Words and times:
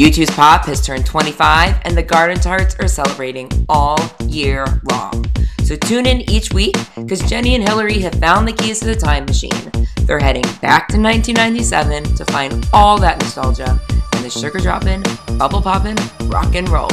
U2's 0.00 0.30
Pop 0.30 0.64
has 0.64 0.80
turned 0.80 1.04
25 1.04 1.82
and 1.84 1.94
the 1.94 2.02
Garden 2.02 2.40
Tarts 2.40 2.74
are 2.76 2.88
celebrating 2.88 3.50
all 3.68 3.98
year 4.22 4.64
long. 4.90 5.26
So 5.62 5.76
tune 5.76 6.06
in 6.06 6.22
each 6.30 6.54
week 6.54 6.74
because 6.96 7.20
Jenny 7.28 7.54
and 7.54 7.62
Hillary 7.62 7.98
have 7.98 8.14
found 8.14 8.48
the 8.48 8.54
keys 8.54 8.80
to 8.80 8.86
the 8.86 8.94
time 8.94 9.26
machine. 9.26 9.70
They're 10.06 10.18
heading 10.18 10.44
back 10.62 10.88
to 10.88 10.98
1997 10.98 12.16
to 12.16 12.24
find 12.32 12.66
all 12.72 12.98
that 12.98 13.20
nostalgia 13.20 13.78
and 14.14 14.24
the 14.24 14.30
sugar 14.30 14.58
dropping, 14.58 15.02
bubble 15.36 15.60
popping, 15.60 15.98
rock 16.30 16.54
and 16.54 16.66
roll. 16.70 16.88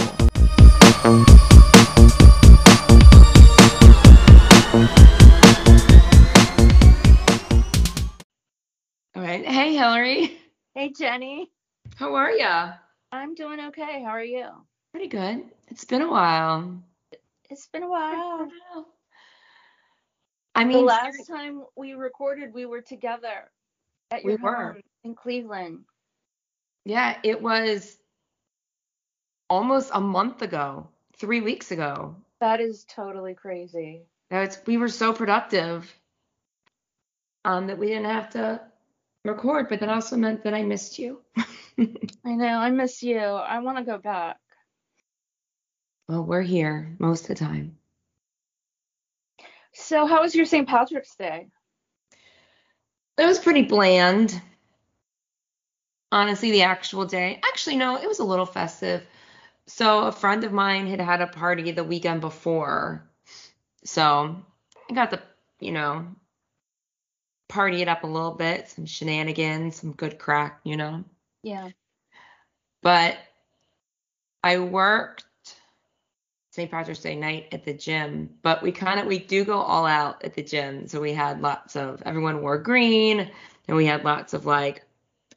All 9.16 9.24
right. 9.24 9.46
Hey, 9.46 9.76
Hillary. 9.78 10.38
Hey, 10.76 10.92
Jenny. 10.92 11.50
How 11.96 12.14
are 12.14 12.32
ya? 12.32 12.74
I'm 13.12 13.36
doing 13.36 13.60
okay. 13.68 14.04
How 14.04 14.12
are 14.12 14.24
you? 14.24 14.48
Pretty 14.92 15.08
good. 15.08 15.44
It's 15.70 15.86
been 15.86 16.02
a 16.02 16.10
while. 16.10 16.82
It's 17.50 17.68
been 17.68 17.84
a 17.84 17.90
while. 17.90 18.50
I 20.56 20.64
The 20.64 20.68
mean, 20.70 20.86
last 20.86 21.28
time 21.28 21.64
we 21.76 21.94
recorded, 21.94 22.54
we 22.54 22.66
were 22.66 22.82
together 22.82 23.52
at 24.12 24.24
We 24.24 24.32
your 24.32 24.40
were. 24.42 24.74
home 24.74 24.82
in 25.04 25.16
Cleveland. 25.16 25.86
yeah, 26.86 27.18
it 27.24 27.42
was 27.42 27.98
almost 29.50 29.92
a 29.94 30.02
month 30.02 30.42
ago, 30.42 30.88
three 31.18 31.42
weeks 31.42 31.72
ago. 31.72 32.16
That 32.40 32.60
is 32.60 32.86
totally 32.86 33.34
crazy. 33.34 34.02
Now 34.32 34.42
it's 34.42 34.60
we 34.66 34.78
were 34.78 34.90
so 34.90 35.14
productive 35.14 35.92
um, 37.46 37.68
that 37.68 37.78
we 37.78 37.88
didn't 37.88 38.06
have 38.06 38.30
to 38.32 38.62
record, 39.24 39.68
but 39.70 39.80
that 39.80 39.90
also 39.90 40.18
meant 40.18 40.44
that 40.44 40.54
I 40.54 40.64
missed 40.64 41.00
you. 41.00 41.22
I 41.38 42.36
know. 42.36 42.58
I 42.58 42.70
miss 42.72 43.04
you. 43.04 43.20
I 43.20 43.60
want 43.60 43.78
to 43.78 43.84
go 43.84 43.98
back. 43.98 44.38
well, 46.08 46.24
we're 46.24 46.42
here 46.42 46.96
most 47.00 47.24
of 47.24 47.28
the 47.28 47.36
time. 47.36 47.78
So, 49.74 50.08
how 50.08 50.22
was 50.22 50.34
your 50.34 50.46
St. 50.46 50.68
Patrick's 50.68 51.16
Day? 51.16 51.50
It 53.18 53.26
was 53.26 53.40
pretty 53.40 53.64
bland. 53.64 54.42
Honestly, 56.12 56.52
the 56.52 56.64
actual 56.64 57.06
day. 57.06 57.40
Actually, 57.48 57.76
no, 57.76 57.98
it 57.98 58.08
was 58.08 58.20
a 58.20 58.24
little 58.24 58.46
festive. 58.46 59.06
So, 59.68 60.06
a 60.06 60.12
friend 60.12 60.44
of 60.44 60.52
mine 60.54 60.88
had 60.88 61.02
had 61.02 61.22
a 61.22 61.28
party 61.28 61.72
the 61.72 61.84
weekend 61.84 62.22
before. 62.22 63.08
So, 63.84 64.38
I 64.90 64.94
got 64.94 65.12
the, 65.12 65.22
you 65.60 65.72
know, 65.74 66.08
party 67.48 67.82
it 67.82 67.88
up 67.88 68.04
a 68.04 68.08
little 68.08 68.32
bit, 68.32 68.70
some 68.70 68.86
shenanigans, 68.86 69.78
some 69.78 69.94
good 69.94 70.20
crack, 70.20 70.60
you 70.64 70.78
know. 70.78 71.04
Yeah. 71.44 71.70
But 72.82 73.18
I 74.44 74.60
worked 74.60 75.26
St. 76.52 76.72
Patrick's 76.72 77.02
Day 77.02 77.16
night 77.16 77.48
at 77.52 77.64
the 77.66 77.74
gym, 77.74 78.30
but 78.42 78.64
we 78.64 78.72
kind 78.72 79.00
of 79.00 79.06
we 79.06 79.20
do 79.20 79.46
go 79.46 79.60
all 79.60 79.86
out 79.86 80.24
at 80.24 80.34
the 80.34 80.44
gym. 80.44 80.88
So 80.88 81.00
we 81.00 81.14
had 81.14 81.42
lots 81.42 81.76
of 81.76 82.02
everyone 82.06 82.42
wore 82.42 82.58
green, 82.58 83.30
and 83.68 83.78
we 83.78 83.86
had 83.86 84.04
lots 84.04 84.34
of 84.34 84.46
like 84.46 84.84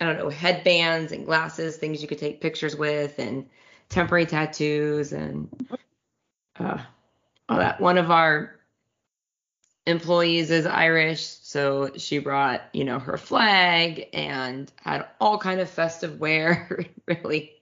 I 0.00 0.06
don't 0.06 0.18
know 0.18 0.30
headbands 0.30 1.12
and 1.12 1.26
glasses, 1.26 1.76
things 1.76 2.00
you 2.00 2.08
could 2.08 2.18
take 2.18 2.40
pictures 2.40 2.76
with, 2.76 3.18
and 3.18 3.46
temporary 3.90 4.24
tattoos 4.24 5.12
and 5.12 5.48
uh, 6.58 6.78
all 7.48 7.58
that. 7.58 7.80
One 7.80 7.98
of 7.98 8.10
our 8.10 8.59
employees 9.86 10.50
is 10.50 10.66
Irish, 10.66 11.26
so 11.26 11.90
she 11.96 12.18
brought 12.18 12.62
you 12.72 12.84
know 12.84 12.98
her 12.98 13.16
flag 13.16 14.08
and 14.12 14.70
had 14.82 15.06
all 15.20 15.38
kind 15.38 15.60
of 15.60 15.68
festive 15.68 16.20
wear. 16.20 16.86
really, 17.06 17.52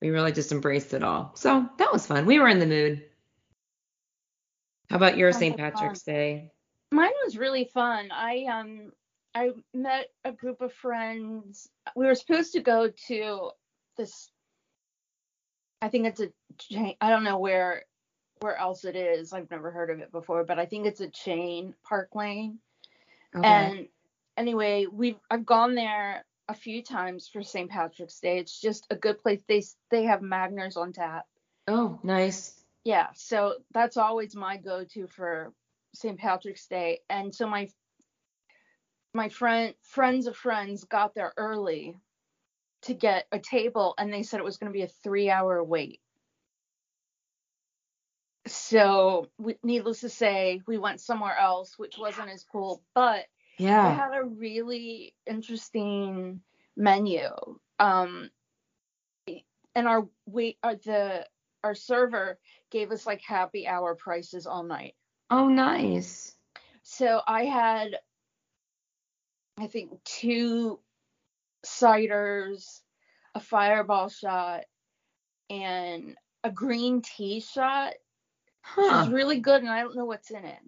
we 0.00 0.10
really 0.10 0.32
just 0.32 0.52
embraced 0.52 0.94
it 0.94 1.02
all. 1.02 1.32
So 1.34 1.68
that 1.78 1.92
was 1.92 2.06
fun. 2.06 2.26
We 2.26 2.38
were 2.38 2.48
in 2.48 2.58
the 2.58 2.66
mood. 2.66 3.04
How 4.90 4.96
about 4.96 5.16
your 5.16 5.32
St. 5.32 5.56
Patrick's 5.56 6.02
Day? 6.02 6.50
Mine 6.92 7.10
was 7.24 7.36
really 7.38 7.64
fun. 7.72 8.10
I 8.12 8.44
um 8.50 8.92
I 9.34 9.50
met 9.72 10.08
a 10.24 10.32
group 10.32 10.60
of 10.60 10.72
friends. 10.72 11.68
We 11.96 12.06
were 12.06 12.14
supposed 12.14 12.52
to 12.52 12.60
go 12.60 12.90
to 13.08 13.50
this 13.96 14.30
I 15.84 15.88
think 15.90 16.06
it's 16.06 16.20
a. 16.20 16.96
I 17.00 17.10
don't 17.10 17.24
know 17.24 17.38
where 17.38 17.84
where 18.40 18.56
else 18.56 18.84
it 18.84 18.96
is. 18.96 19.32
I've 19.32 19.50
never 19.50 19.70
heard 19.70 19.90
of 19.90 20.00
it 20.00 20.12
before, 20.12 20.44
but 20.44 20.58
I 20.58 20.66
think 20.66 20.86
it's 20.86 21.00
a 21.00 21.08
chain, 21.08 21.74
Park 21.84 22.10
Lane. 22.14 22.58
Okay. 23.34 23.46
And 23.46 23.88
anyway, 24.36 24.86
we've 24.90 25.18
I've 25.30 25.46
gone 25.46 25.74
there 25.74 26.24
a 26.48 26.54
few 26.54 26.82
times 26.82 27.28
for 27.32 27.42
St. 27.42 27.70
Patrick's 27.70 28.20
Day. 28.20 28.38
It's 28.38 28.60
just 28.60 28.86
a 28.90 28.96
good 28.96 29.20
place. 29.22 29.40
They 29.48 29.62
they 29.90 30.04
have 30.04 30.20
Magners 30.20 30.76
on 30.76 30.92
tap. 30.92 31.26
oh, 31.68 31.98
nice. 32.02 32.60
Yeah, 32.84 33.08
so 33.14 33.54
that's 33.72 33.96
always 33.96 34.36
my 34.36 34.58
go-to 34.58 35.06
for 35.06 35.54
St. 35.94 36.18
Patrick's 36.18 36.66
Day. 36.66 37.00
And 37.08 37.34
so 37.34 37.46
my 37.46 37.70
my 39.14 39.28
friend 39.28 39.74
friends 39.82 40.26
of 40.26 40.36
friends 40.36 40.84
got 40.84 41.14
there 41.14 41.32
early 41.36 41.96
to 42.82 42.92
get 42.92 43.26
a 43.32 43.38
table 43.38 43.94
and 43.96 44.12
they 44.12 44.22
said 44.22 44.38
it 44.38 44.44
was 44.44 44.58
going 44.58 44.70
to 44.70 44.76
be 44.76 44.82
a 44.82 45.08
3-hour 45.08 45.64
wait. 45.64 46.00
So, 48.46 49.30
we, 49.38 49.56
needless 49.62 50.00
to 50.00 50.08
say, 50.08 50.60
we 50.66 50.76
went 50.78 51.00
somewhere 51.00 51.36
else 51.38 51.78
which 51.78 51.96
wasn't 51.98 52.30
as 52.30 52.44
cool, 52.44 52.82
but 52.94 53.26
they 53.58 53.64
Yeah. 53.64 53.94
had 53.94 54.14
a 54.14 54.24
really 54.24 55.14
interesting 55.26 56.40
menu. 56.76 57.30
Um 57.78 58.30
and 59.74 59.88
our 59.88 60.06
wait 60.26 60.58
uh, 60.62 60.74
the 60.84 61.26
our 61.62 61.74
server 61.74 62.38
gave 62.70 62.92
us 62.92 63.06
like 63.06 63.22
happy 63.22 63.66
hour 63.66 63.94
prices 63.94 64.46
all 64.46 64.62
night. 64.62 64.94
Oh, 65.30 65.48
nice. 65.48 66.36
So 66.82 67.22
I 67.26 67.44
had 67.46 67.98
I 69.56 69.66
think 69.66 70.02
two 70.04 70.80
ciders, 71.64 72.80
a 73.34 73.40
fireball 73.40 74.08
shot, 74.08 74.64
and 75.48 76.16
a 76.42 76.50
green 76.50 77.00
tea 77.02 77.40
shot. 77.40 77.94
Huh. 78.64 79.04
was 79.04 79.10
really 79.10 79.40
good 79.40 79.60
and 79.60 79.70
I 79.70 79.80
don't 79.80 79.94
know 79.94 80.06
what's 80.06 80.30
in 80.30 80.44
it. 80.44 80.58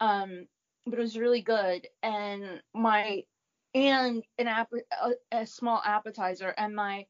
Um 0.00 0.46
but 0.86 0.98
it 0.98 1.02
was 1.02 1.18
really 1.18 1.42
good 1.42 1.86
and 2.02 2.62
my 2.72 3.24
and 3.74 4.22
an 4.38 4.46
app 4.46 4.70
a, 5.02 5.38
a 5.40 5.46
small 5.46 5.82
appetizer 5.84 6.54
and 6.56 6.74
my 6.74 7.06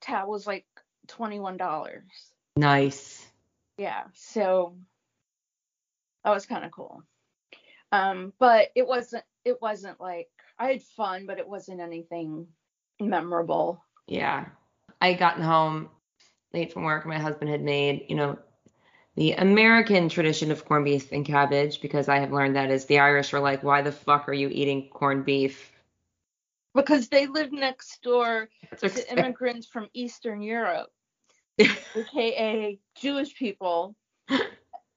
tab 0.00 0.28
was 0.28 0.46
like 0.46 0.64
$21. 1.08 2.02
Nice. 2.56 3.26
Yeah, 3.76 4.04
so 4.14 4.76
that 6.24 6.30
was 6.30 6.46
kind 6.46 6.64
of 6.64 6.70
cool. 6.70 7.02
Um 7.90 8.32
but 8.38 8.68
it 8.76 8.86
wasn't 8.86 9.24
it 9.44 9.60
wasn't 9.60 10.00
like 10.00 10.28
I 10.58 10.68
had 10.68 10.82
fun 10.82 11.26
but 11.26 11.38
it 11.38 11.48
wasn't 11.48 11.80
anything 11.80 12.46
memorable. 13.00 13.84
Yeah. 14.06 14.46
I 15.00 15.08
had 15.08 15.18
gotten 15.18 15.42
home 15.42 15.88
late 16.52 16.72
from 16.72 16.84
work. 16.84 17.04
My 17.04 17.18
husband 17.18 17.50
had 17.50 17.62
made, 17.62 18.06
you 18.08 18.16
know, 18.16 18.38
the 19.16 19.32
American 19.32 20.08
tradition 20.08 20.50
of 20.50 20.64
corned 20.64 20.84
beef 20.84 21.12
and 21.12 21.24
cabbage 21.26 21.80
because 21.80 22.08
I 22.08 22.20
have 22.20 22.32
learned 22.32 22.56
that 22.56 22.70
is 22.70 22.86
the 22.86 23.00
Irish 23.00 23.34
are 23.34 23.40
like, 23.40 23.62
why 23.62 23.82
the 23.82 23.92
fuck 23.92 24.28
are 24.28 24.32
you 24.32 24.48
eating 24.48 24.88
corned 24.88 25.24
beef? 25.24 25.72
Because 26.74 27.08
they 27.08 27.26
live 27.26 27.52
next 27.52 28.00
door 28.02 28.48
to 28.78 29.12
immigrants 29.12 29.66
from 29.66 29.88
Eastern 29.92 30.40
Europe, 30.40 30.90
aka 31.58 32.78
Jewish 32.96 33.34
people. 33.34 33.96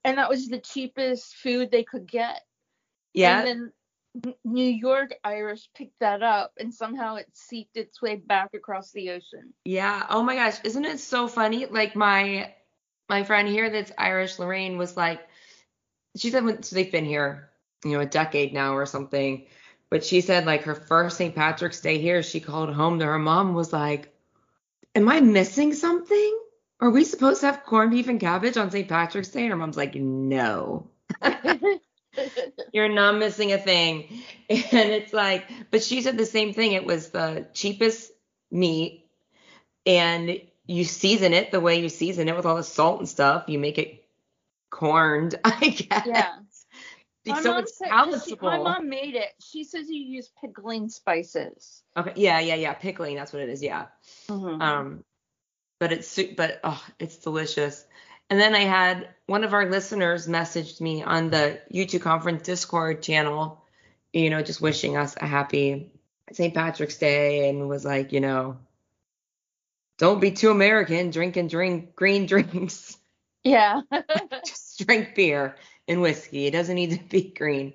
And 0.06 0.18
that 0.18 0.28
was 0.28 0.50
the 0.50 0.60
cheapest 0.60 1.34
food 1.36 1.72
they 1.72 1.84
could 1.84 2.12
get. 2.12 2.42
yeah. 3.14 3.40
And 3.40 3.48
then 3.48 4.34
New 4.44 4.68
York 4.68 5.14
Irish 5.24 5.70
picked 5.74 6.00
that 6.02 6.22
up 6.22 6.52
and 6.60 6.74
somehow 6.74 7.16
it 7.16 7.28
seeped 7.34 7.78
its 7.78 8.02
way 8.02 8.18
back 8.18 8.50
across 8.54 8.92
the 8.92 9.12
ocean. 9.12 9.54
Yeah. 9.64 10.06
Oh 10.10 10.22
my 10.22 10.36
gosh, 10.36 10.58
isn't 10.66 10.84
it 10.84 11.00
so 11.00 11.30
funny? 11.30 11.68
Like 11.68 11.96
my 11.96 12.54
my 13.10 13.24
friend 13.24 13.48
here 13.48 13.70
that's 13.70 13.92
Irish, 13.98 14.40
Lorraine, 14.40 14.78
was 14.78 14.96
like, 14.98 15.22
she 16.18 16.30
said 16.30 16.44
when 16.44 16.64
so 16.64 16.76
they've 16.76 16.92
been 16.92 17.06
here, 17.06 17.50
you 17.84 17.92
know, 17.92 18.00
a 18.00 18.06
decade 18.06 18.54
now 18.54 18.76
or 18.76 18.86
something. 18.86 19.46
But 19.90 20.04
she 20.04 20.22
said 20.22 20.46
like 20.46 20.64
her 20.64 20.76
first 20.76 21.18
St. 21.18 21.36
Patrick's 21.36 21.82
Day 21.82 22.00
here, 22.00 22.24
she 22.24 22.40
called 22.40 22.74
home 22.74 23.00
to 23.00 23.06
her 23.06 23.20
mom 23.20 23.54
was 23.54 23.74
like, 23.74 24.14
Am 24.96 25.10
I 25.10 25.22
missing 25.22 25.74
something? 25.74 26.40
Are 26.80 26.90
we 26.90 27.04
supposed 27.04 27.42
to 27.42 27.48
have 27.48 27.64
corned 27.64 27.92
beef 27.92 28.08
and 28.08 28.20
cabbage 28.20 28.58
on 28.58 28.72
St. 28.72 28.88
Patrick's 28.88 29.30
Day? 29.30 29.42
And 29.42 29.52
her 29.52 29.58
mom's 29.58 29.78
like, 29.78 29.96
No. 29.96 30.88
You're 32.74 32.90
not 32.90 33.18
missing 33.18 33.54
a 33.54 33.58
thing. 33.58 34.22
And 34.50 34.90
it's 34.90 35.14
like, 35.14 35.48
but 35.72 35.84
she 35.84 36.02
said 36.02 36.18
the 36.18 36.26
same 36.26 36.54
thing. 36.54 36.74
It 36.74 36.86
was 36.86 37.10
the 37.10 37.48
cheapest 37.54 38.12
meat, 38.52 39.08
and 39.86 40.42
you 40.66 40.84
season 40.84 41.34
it 41.34 41.52
the 41.52 41.60
way 41.60 41.80
you 41.82 41.90
season 41.90 42.28
it 42.30 42.36
with 42.36 42.46
all 42.46 42.56
the 42.56 42.64
salt 42.64 43.00
and 43.00 43.10
stuff. 43.10 43.46
You 43.48 43.60
make 43.60 43.78
it 43.78 44.06
corned, 44.70 45.36
I 45.44 45.70
guess. 45.70 46.04
yeah. 46.06 46.30
My 47.26 47.42
so 47.42 47.52
mom 47.52 47.60
it's 47.64 47.78
said- 47.78 47.88
she- 47.88 48.36
palatable. 48.36 48.48
my 48.50 48.58
mom 48.58 48.90
made 48.90 49.16
it. 49.16 49.30
She 49.40 49.64
says 49.64 49.90
you 49.90 50.00
use 50.02 50.30
pickling 50.42 50.90
spices. 50.90 51.82
Okay, 51.96 52.12
yeah, 52.16 52.40
yeah, 52.40 52.56
yeah. 52.56 52.74
Pickling, 52.74 53.16
that's 53.16 53.32
what 53.32 53.42
it 53.42 53.50
is. 53.50 53.64
Yeah. 53.64 53.86
Mhm. 54.28 54.62
Um, 54.62 55.04
but 55.80 55.92
it's 55.94 56.20
but 56.38 56.60
oh, 56.64 56.84
it's 57.00 57.18
delicious. 57.18 57.86
And 58.30 58.40
then 58.40 58.56
I 58.56 58.62
had 58.62 59.10
one 59.28 59.44
of 59.44 59.54
our 59.54 59.70
listeners 59.70 60.28
messaged 60.28 60.82
me 60.82 61.04
on 61.04 61.30
the 61.30 61.60
U2 61.74 62.02
conference 62.02 62.44
Discord 62.44 63.04
channel, 63.04 63.64
you 64.12 64.30
know, 64.30 64.42
just 64.42 64.60
wishing 64.62 64.98
us 64.98 65.16
a 65.20 65.26
happy 65.28 65.92
St. 66.32 66.54
Patrick's 66.54 66.98
Day 66.98 67.48
and 67.50 67.68
was 67.70 67.86
like, 67.86 68.12
you 68.12 68.22
know, 68.22 68.58
don't 70.04 70.20
be 70.20 70.32
too 70.32 70.52
American, 70.52 71.12
drink 71.12 71.38
and 71.38 71.50
drink 71.50 71.96
green 71.96 72.26
drinks. 72.34 72.98
yeah. 73.46 73.80
just 74.46 74.86
drink 74.86 75.16
beer 75.16 75.56
and 75.88 76.02
whiskey. 76.02 76.46
It 76.46 76.52
doesn't 76.52 76.76
need 76.76 76.92
to 76.92 77.00
be 77.06 77.34
green. 77.34 77.74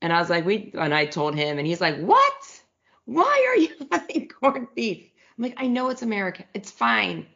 And 0.00 0.12
I 0.12 0.18
was 0.18 0.28
like, 0.28 0.44
we 0.44 0.72
and 0.74 0.92
I 0.92 1.06
told 1.06 1.36
him 1.36 1.58
and 1.58 1.66
he's 1.66 1.80
like, 1.80 1.98
What? 2.00 2.62
Why 3.04 3.46
are 3.48 3.56
you 3.56 3.68
having 3.92 4.26
corned 4.26 4.74
beef? 4.74 5.08
I'm 5.38 5.44
like, 5.44 5.54
I 5.56 5.68
know 5.68 5.90
it's 5.90 6.02
American. 6.02 6.46
It's 6.52 6.68
fine. 6.72 7.26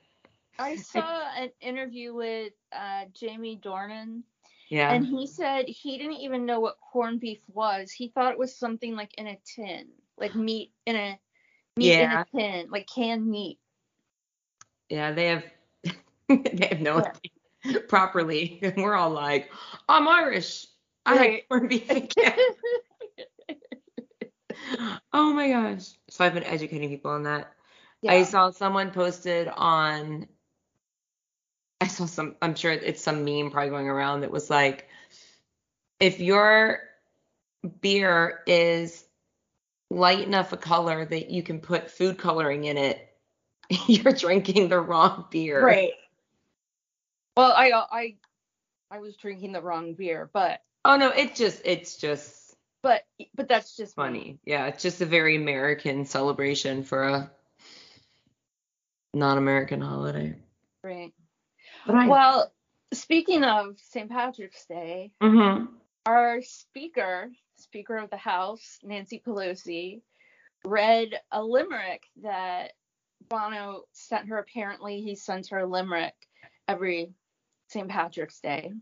I 0.58 0.74
saw 0.74 1.22
an 1.38 1.50
interview 1.60 2.12
with 2.12 2.52
uh, 2.72 3.04
Jamie 3.12 3.60
Dornan, 3.64 4.22
Yeah. 4.70 4.92
and 4.92 5.06
he 5.06 5.28
said 5.28 5.66
he 5.68 5.98
didn't 5.98 6.14
even 6.14 6.46
know 6.46 6.58
what 6.58 6.78
corned 6.80 7.20
beef 7.20 7.38
was. 7.46 7.92
He 7.92 8.08
thought 8.08 8.32
it 8.32 8.38
was 8.38 8.56
something 8.58 8.96
like 8.96 9.14
in 9.18 9.28
a 9.28 9.38
tin, 9.54 9.86
like 10.18 10.34
meat 10.34 10.72
in 10.84 10.96
a 10.96 11.16
meat 11.76 11.92
Yeah. 11.92 12.24
in 12.34 12.40
a 12.40 12.40
tin, 12.40 12.70
like 12.70 12.88
canned 12.92 13.24
meat. 13.24 13.60
Yeah, 14.88 15.12
they 15.12 15.26
have 15.28 15.44
they 16.28 16.66
have 16.68 16.80
no 16.80 16.98
idea 16.98 17.80
properly. 17.88 18.60
And 18.62 18.76
we're 18.82 18.94
all 18.96 19.10
like, 19.10 19.50
I'm 19.88 20.08
Irish. 20.08 20.66
I 21.06 21.16
Right. 21.16 21.20
like 21.32 21.46
corned 21.48 21.68
beef 21.68 21.90
again. 21.90 22.38
oh 25.12 25.32
my 25.32 25.48
gosh. 25.50 25.90
So 26.10 26.24
I've 26.24 26.34
been 26.34 26.44
educating 26.44 26.88
people 26.88 27.10
on 27.12 27.24
that. 27.24 27.52
I 28.08 28.22
saw 28.24 28.50
someone 28.50 28.90
posted 28.92 29.48
on 29.48 30.28
I 31.80 31.88
saw 31.88 32.06
some 32.06 32.36
I'm 32.42 32.54
sure 32.54 32.72
it's 32.72 33.02
some 33.02 33.24
meme 33.24 33.50
probably 33.50 33.70
going 33.70 33.88
around 33.88 34.20
that 34.22 34.30
was 34.30 34.50
like 34.50 34.88
if 36.00 36.20
your 36.20 36.80
beer 37.80 38.42
is 38.46 39.04
light 39.90 40.20
enough 40.20 40.52
a 40.52 40.56
color 40.56 41.04
that 41.04 41.30
you 41.30 41.42
can 41.42 41.60
put 41.60 41.90
food 41.90 42.18
coloring 42.18 42.64
in 42.64 42.76
it, 42.76 43.05
you're 43.86 44.12
drinking 44.12 44.68
the 44.68 44.80
wrong 44.80 45.26
beer. 45.30 45.64
Right. 45.64 45.92
Well, 47.36 47.52
I 47.52 47.70
I 47.72 48.14
I 48.90 48.98
was 49.00 49.16
drinking 49.16 49.52
the 49.52 49.62
wrong 49.62 49.94
beer, 49.94 50.30
but 50.32 50.60
Oh 50.84 50.96
no, 50.96 51.10
it 51.10 51.34
just 51.34 51.62
it's 51.64 51.96
just 51.96 52.54
but 52.82 53.02
but 53.34 53.48
that's 53.48 53.76
just 53.76 53.96
funny. 53.96 54.38
Yeah, 54.44 54.66
it's 54.66 54.82
just 54.82 55.00
a 55.00 55.06
very 55.06 55.36
American 55.36 56.04
celebration 56.04 56.84
for 56.84 57.02
a 57.02 57.30
non-American 59.12 59.80
holiday. 59.80 60.36
Right. 60.82 61.12
I 61.88 62.06
Well, 62.08 62.52
speaking 62.92 63.42
of 63.42 63.78
St. 63.80 64.08
Patrick's 64.08 64.64
Day, 64.66 65.12
Mhm. 65.20 65.68
our 66.04 66.42
speaker, 66.42 67.32
Speaker 67.56 67.96
of 67.96 68.10
the 68.10 68.16
House, 68.16 68.78
Nancy 68.82 69.18
Pelosi, 69.18 70.02
read 70.64 71.20
a 71.32 71.42
limerick 71.42 72.04
that 72.16 72.72
Bono 73.28 73.82
sent 73.92 74.28
her. 74.28 74.38
Apparently, 74.38 75.00
he 75.00 75.14
sends 75.14 75.48
her 75.48 75.60
a 75.60 75.66
limerick 75.66 76.14
every 76.68 77.12
St. 77.68 77.88
Patrick's 77.88 78.40
Day. 78.40 78.72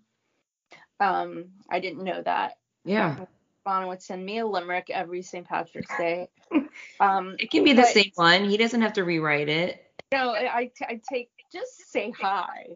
Um, 1.00 1.46
I 1.68 1.80
didn't 1.80 2.04
know 2.04 2.22
that. 2.22 2.54
Yeah. 2.84 3.24
Bono 3.64 3.88
would 3.88 4.02
send 4.02 4.24
me 4.24 4.38
a 4.38 4.46
limerick 4.46 4.90
every 4.90 5.22
St. 5.22 5.46
Patrick's 5.46 5.96
Day. 5.96 6.28
Um, 6.98 7.36
It 7.38 7.52
can 7.52 7.62
be 7.62 7.72
the 7.72 7.84
same 7.84 8.10
one. 8.16 8.48
He 8.48 8.56
doesn't 8.56 8.80
have 8.80 8.94
to 8.94 9.04
rewrite 9.04 9.48
it. 9.48 9.80
no, 10.12 10.34
I, 10.34 10.70
I, 10.82 11.00
take 11.08 11.30
just 11.52 11.90
say 11.90 12.12
hi. 12.20 12.66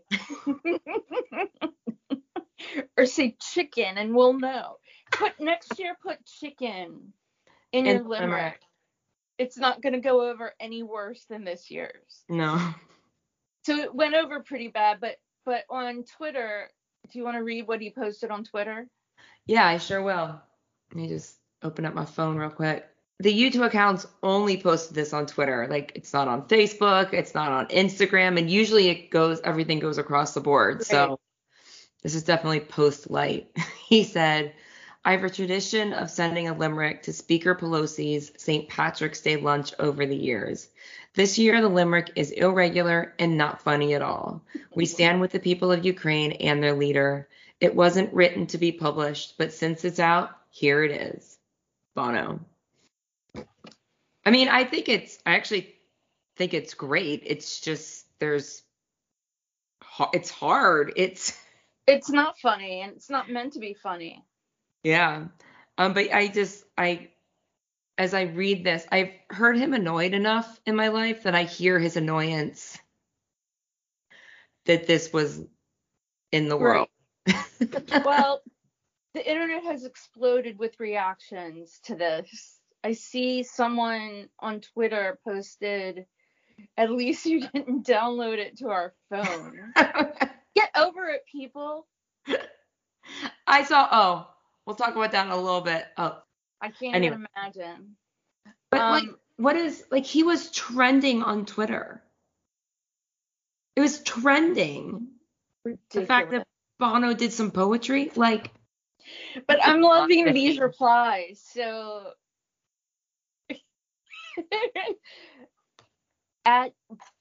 or 2.96 3.06
say 3.06 3.36
chicken 3.40 3.98
and 3.98 4.14
we'll 4.14 4.34
know. 4.34 4.76
Put 5.10 5.40
next 5.40 5.78
year 5.78 5.96
put 6.00 6.24
chicken 6.24 7.12
in 7.72 7.86
your 7.86 7.96
In 7.96 8.08
limerick. 8.08 8.60
It's 9.38 9.56
not 9.56 9.80
gonna 9.82 10.00
go 10.00 10.28
over 10.28 10.52
any 10.60 10.82
worse 10.82 11.24
than 11.28 11.44
this 11.44 11.70
year's. 11.70 12.24
No. 12.28 12.74
So 13.64 13.76
it 13.76 13.94
went 13.94 14.14
over 14.14 14.40
pretty 14.40 14.68
bad, 14.68 14.98
but 15.00 15.16
but 15.44 15.64
on 15.70 16.04
Twitter, 16.16 16.70
do 17.10 17.18
you 17.18 17.24
want 17.24 17.36
to 17.36 17.42
read 17.42 17.66
what 17.66 17.80
he 17.80 17.90
posted 17.90 18.30
on 18.30 18.44
Twitter? 18.44 18.86
Yeah, 19.46 19.66
I 19.66 19.78
sure 19.78 20.02
will. 20.02 20.40
Let 20.90 20.96
me 20.96 21.08
just 21.08 21.36
open 21.62 21.86
up 21.86 21.94
my 21.94 22.04
phone 22.04 22.36
real 22.36 22.50
quick. 22.50 22.86
The 23.20 23.32
U2 23.32 23.66
accounts 23.66 24.06
only 24.22 24.60
posted 24.60 24.94
this 24.94 25.12
on 25.12 25.26
Twitter. 25.26 25.66
Like 25.68 25.92
it's 25.94 26.12
not 26.12 26.28
on 26.28 26.46
Facebook, 26.48 27.12
it's 27.12 27.34
not 27.34 27.50
on 27.50 27.66
Instagram, 27.68 28.38
and 28.38 28.50
usually 28.50 28.88
it 28.88 29.10
goes 29.10 29.40
everything 29.42 29.78
goes 29.80 29.98
across 29.98 30.34
the 30.34 30.40
board. 30.40 30.76
Right. 30.76 30.86
So 30.86 31.18
this 32.02 32.14
is 32.14 32.22
definitely 32.22 32.60
post 32.60 33.10
light. 33.10 33.50
he 33.88 34.04
said, 34.04 34.52
I 35.08 35.12
have 35.12 35.24
a 35.24 35.30
tradition 35.30 35.94
of 35.94 36.10
sending 36.10 36.48
a 36.48 36.54
limerick 36.54 37.04
to 37.04 37.14
Speaker 37.14 37.54
Pelosi's 37.54 38.30
St. 38.36 38.68
Patrick's 38.68 39.22
Day 39.22 39.36
lunch 39.36 39.72
over 39.78 40.04
the 40.04 40.14
years. 40.14 40.68
This 41.14 41.38
year, 41.38 41.62
the 41.62 41.68
limerick 41.70 42.10
is 42.14 42.30
irregular 42.30 43.14
and 43.18 43.38
not 43.38 43.62
funny 43.62 43.94
at 43.94 44.02
all. 44.02 44.42
We 44.74 44.84
stand 44.84 45.22
with 45.22 45.32
the 45.32 45.40
people 45.40 45.72
of 45.72 45.86
Ukraine 45.86 46.32
and 46.32 46.62
their 46.62 46.74
leader. 46.74 47.26
It 47.58 47.74
wasn't 47.74 48.12
written 48.12 48.48
to 48.48 48.58
be 48.58 48.70
published, 48.70 49.38
but 49.38 49.54
since 49.54 49.82
it's 49.86 49.98
out, 49.98 50.36
here 50.50 50.84
it 50.84 50.90
is. 50.90 51.38
Bono. 51.94 52.40
I 54.26 54.30
mean, 54.30 54.48
I 54.48 54.64
think 54.64 54.90
it's, 54.90 55.18
I 55.24 55.36
actually 55.36 55.74
think 56.36 56.52
it's 56.52 56.74
great. 56.74 57.22
It's 57.24 57.62
just, 57.62 58.04
there's, 58.18 58.62
it's 60.12 60.28
hard. 60.28 60.92
It's, 60.96 61.34
It's 61.86 62.10
not 62.10 62.38
funny 62.38 62.82
and 62.82 62.92
it's 62.92 63.08
not 63.08 63.30
meant 63.30 63.54
to 63.54 63.58
be 63.58 63.72
funny. 63.72 64.22
Yeah. 64.88 65.24
Um, 65.76 65.92
but 65.92 66.12
I 66.14 66.28
just, 66.28 66.64
I, 66.78 67.10
as 67.98 68.14
I 68.14 68.22
read 68.22 68.64
this, 68.64 68.86
I've 68.90 69.12
heard 69.28 69.58
him 69.58 69.74
annoyed 69.74 70.14
enough 70.14 70.60
in 70.64 70.76
my 70.76 70.88
life 70.88 71.24
that 71.24 71.34
I 71.34 71.42
hear 71.42 71.78
his 71.78 71.96
annoyance 71.96 72.78
that 74.64 74.86
this 74.86 75.12
was 75.12 75.42
in 76.32 76.48
the 76.48 76.56
world. 76.56 76.88
well, 78.04 78.40
the 79.12 79.30
internet 79.30 79.64
has 79.64 79.84
exploded 79.84 80.58
with 80.58 80.80
reactions 80.80 81.80
to 81.84 81.94
this. 81.94 82.58
I 82.82 82.92
see 82.92 83.42
someone 83.42 84.30
on 84.38 84.62
Twitter 84.62 85.18
posted, 85.22 86.06
at 86.78 86.90
least 86.90 87.26
you 87.26 87.40
didn't 87.40 87.86
download 87.86 88.38
it 88.38 88.56
to 88.58 88.68
our 88.68 88.94
phone. 89.10 89.74
Get 89.76 90.70
over 90.74 91.10
it, 91.10 91.24
people. 91.30 91.86
I 93.46 93.64
saw. 93.64 93.88
Oh, 93.90 94.28
we'll 94.68 94.76
talk 94.76 94.94
about 94.94 95.12
that 95.12 95.24
in 95.24 95.32
a 95.32 95.36
little 95.36 95.62
bit. 95.62 95.86
Oh, 95.96 96.20
I 96.60 96.68
can't 96.68 96.94
Anyway. 96.94 97.14
even 97.14 97.26
imagine. 97.34 97.96
but 98.70 98.90
like, 98.90 99.04
Um, 99.04 99.18
what 99.38 99.56
is 99.56 99.82
like? 99.90 100.04
He 100.04 100.22
was 100.24 100.50
trending 100.50 101.22
on 101.22 101.46
Twitter. 101.46 102.02
It 103.76 103.80
was 103.80 104.02
trending. 104.02 105.08
The 105.90 106.04
fact 106.04 106.32
that 106.32 106.46
Bono 106.78 107.14
did 107.14 107.32
some 107.32 107.50
poetry, 107.50 108.10
like, 108.14 108.50
But 109.46 109.60
I'm 109.64 109.80
loving 109.80 110.34
these 110.34 110.58
replies. 110.58 111.42
So 111.50 112.12
at 116.44 116.74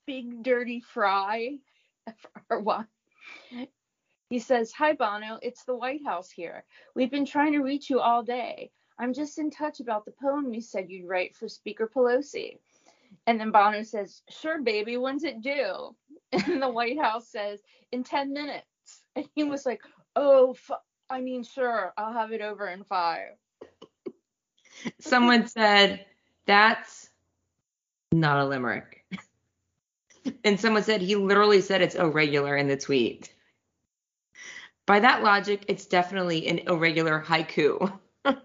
Big 0.06 0.44
Dirty 0.44 0.82
Fry 0.82 1.60
or 2.50 2.60
what? 2.60 2.88
He 4.30 4.40
says, 4.40 4.72
Hi 4.74 4.94
Bono, 4.94 5.40
it's 5.42 5.64
the 5.64 5.76
White 5.76 6.06
House 6.06 6.30
here. 6.30 6.66
We've 6.96 7.12
been 7.12 7.26
trying 7.26 7.54
to 7.54 7.60
reach 7.60 7.90
you 7.90 8.00
all 8.00 8.24
day. 8.24 8.72
I'm 9.00 9.14
just 9.14 9.38
in 9.38 9.52
touch 9.52 9.80
about 9.80 10.06
the 10.06 10.12
poem 10.12 10.54
you 10.54 10.62
said 10.62 10.90
you'd 10.90 11.08
write 11.08 11.36
for 11.36 11.48
Speaker 11.48 11.90
Pelosi. 11.94 12.60
And 13.26 13.40
then 13.40 13.52
Bono 13.52 13.84
says, 13.84 14.22
Sure, 14.30 14.62
baby, 14.62 14.98
when's 14.98 15.24
it 15.24 15.42
due? 15.42 15.96
And 16.34 16.62
the 16.62 16.70
White 16.70 17.00
House 17.00 17.30
says, 17.30 17.62
In 17.92 18.04
10 18.04 18.34
minutes. 18.34 18.66
And 19.16 19.28
he 19.36 19.44
was 19.44 19.66
like, 19.66 19.82
Oh, 20.16 20.54
fu- 20.54 20.74
I 21.10 21.22
mean, 21.22 21.44
sure, 21.44 21.94
I'll 21.98 22.14
have 22.14 22.32
it 22.32 22.42
over 22.42 22.68
in 22.68 22.84
five. 22.84 23.30
someone 25.00 25.48
said 25.48 26.06
that's 26.46 27.10
not 28.12 28.40
a 28.40 28.46
limerick. 28.46 29.06
and 30.44 30.60
someone 30.60 30.84
said 30.84 31.02
he 31.02 31.16
literally 31.16 31.62
said 31.62 31.82
it's 31.82 31.96
irregular 31.96 32.58
in 32.58 32.68
the 32.68 32.78
tweet. 32.78 33.32
By 34.88 35.02
that 35.02 35.22
logic, 35.22 35.66
it's 35.68 35.86
definitely 35.86 36.48
an 36.48 36.60
irregular 36.60 37.24
haiku. 37.26 38.00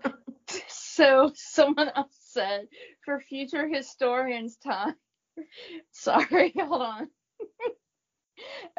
So 0.68 1.32
someone 1.34 1.90
else 1.96 2.14
said, 2.20 2.68
for 3.02 3.18
future 3.18 3.66
historians' 3.66 4.58
time. 4.58 4.94
Sorry, 5.90 6.52
hold 6.58 6.82
on. 6.82 7.08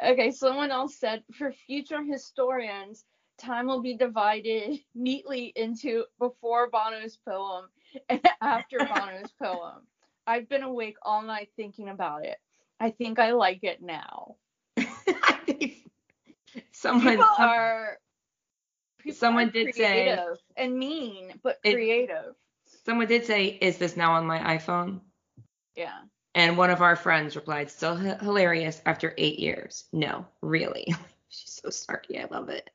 okay, 0.00 0.30
someone 0.30 0.70
else 0.70 0.96
said, 0.96 1.24
for 1.36 1.52
future 1.66 2.04
historians, 2.04 3.04
time 3.36 3.66
will 3.66 3.82
be 3.82 3.96
divided 3.96 4.78
neatly 4.94 5.52
into 5.56 6.04
before 6.20 6.70
Bono's 6.70 7.18
poem 7.28 7.66
and 8.08 8.20
after 8.40 8.78
Bono's 8.78 9.32
poem. 9.42 9.82
I've 10.24 10.48
been 10.48 10.62
awake 10.62 10.96
all 11.02 11.22
night 11.22 11.50
thinking 11.56 11.88
about 11.88 12.24
it. 12.24 12.38
I 12.78 12.90
think 12.90 13.18
I 13.18 13.32
like 13.32 13.64
it 13.64 13.82
now. 13.82 14.36
I 14.76 15.40
think 15.46 15.90
someone 16.72 17.18
some- 17.18 17.28
are 17.38 17.98
someone 19.12 19.48
are 19.48 19.52
did 19.52 19.74
say- 19.74 20.18
and 20.56 20.78
mean, 20.78 21.38
but 21.42 21.58
It- 21.64 21.72
creative. 21.74 22.34
someone 22.84 23.06
did 23.06 23.26
say, 23.26 23.46
"Is 23.46 23.78
this 23.78 23.96
now 23.96 24.12
on 24.12 24.26
my 24.26 24.38
iPhone?" 24.56 25.00
Yeah. 25.74 26.02
And 26.34 26.56
one 26.58 26.70
of 26.70 26.80
our 26.82 26.96
friends 26.96 27.36
replied, 27.36 27.70
"Still 27.70 27.98
h- 27.98 28.20
hilarious 28.20 28.80
after 28.86 29.14
eight 29.18 29.38
years." 29.38 29.84
No, 29.92 30.26
really. 30.40 30.86
She's 31.28 31.60
so 31.62 31.68
snarky. 31.68 32.20
I 32.20 32.26
love 32.34 32.48
it. 32.48 32.68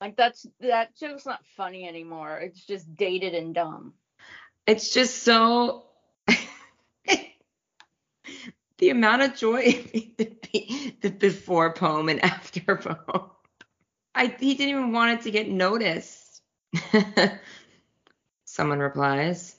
Like 0.00 0.16
that's 0.16 0.44
that 0.60 0.96
joke's 0.96 1.24
not 1.26 1.46
funny 1.56 1.86
anymore. 1.86 2.38
It's 2.38 2.64
just 2.66 2.92
dated 2.96 3.34
and 3.34 3.54
dumb. 3.54 3.94
It's 4.66 4.92
just 4.92 5.22
so. 5.22 5.86
The 8.82 8.90
amount 8.90 9.22
of 9.22 9.36
joy 9.36 9.60
the, 10.16 11.14
before 11.16 11.72
poem 11.72 12.08
and 12.08 12.22
after 12.24 12.74
poem. 12.74 13.30
I 14.12 14.26
he 14.26 14.54
didn't 14.54 14.70
even 14.70 14.90
want 14.90 15.20
it 15.20 15.22
to 15.22 15.30
get 15.30 15.48
noticed. 15.48 16.42
Someone 18.44 18.80
replies. 18.80 19.54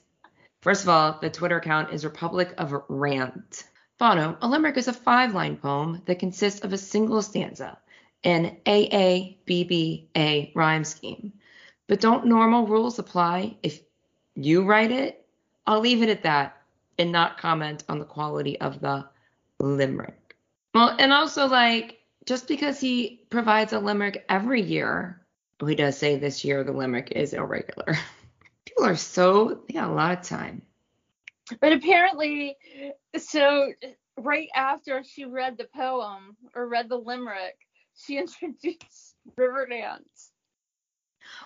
First 0.60 0.82
of 0.82 0.90
all, 0.90 1.18
the 1.22 1.30
Twitter 1.30 1.56
account 1.56 1.90
is 1.90 2.04
Republic 2.04 2.52
of 2.58 2.74
Rant. 2.88 3.64
Bono, 3.98 4.36
a 4.42 4.46
limerick 4.46 4.76
is 4.76 4.88
a 4.88 4.92
five-line 4.92 5.56
poem 5.56 6.02
that 6.04 6.18
consists 6.18 6.60
of 6.60 6.74
a 6.74 6.78
single 6.78 7.22
stanza, 7.22 7.78
an 8.24 8.58
AABBA 8.66 10.54
rhyme 10.54 10.84
scheme. 10.84 11.32
But 11.86 12.02
don't 12.02 12.26
normal 12.26 12.66
rules 12.66 12.98
apply 12.98 13.56
if 13.62 13.80
you 14.34 14.66
write 14.66 14.90
it? 14.90 15.26
I'll 15.66 15.80
leave 15.80 16.02
it 16.02 16.10
at 16.10 16.24
that 16.24 16.60
and 16.98 17.10
not 17.10 17.38
comment 17.38 17.84
on 17.88 17.98
the 17.98 18.04
quality 18.04 18.60
of 18.60 18.80
the 18.80 19.06
limerick. 19.60 20.36
Well, 20.74 20.94
and 20.98 21.12
also 21.12 21.46
like 21.46 21.98
just 22.26 22.48
because 22.48 22.80
he 22.80 23.26
provides 23.30 23.72
a 23.72 23.78
limerick 23.78 24.24
every 24.28 24.62
year, 24.62 25.20
he 25.64 25.74
does 25.74 25.96
say 25.96 26.16
this 26.16 26.44
year 26.44 26.64
the 26.64 26.72
limerick 26.72 27.12
is 27.12 27.32
irregular. 27.32 27.96
People 28.64 28.84
are 28.84 28.96
so 28.96 29.62
they 29.66 29.74
got 29.74 29.90
a 29.90 29.92
lot 29.92 30.18
of 30.18 30.24
time. 30.24 30.62
But 31.60 31.72
apparently, 31.72 32.56
so 33.18 33.72
right 34.16 34.48
after 34.54 35.04
she 35.04 35.24
read 35.24 35.58
the 35.58 35.68
poem 35.74 36.36
or 36.54 36.66
read 36.66 36.88
the 36.88 36.96
limerick, 36.96 37.56
she 37.96 38.18
introduced 38.18 39.14
Riverdance. 39.38 40.30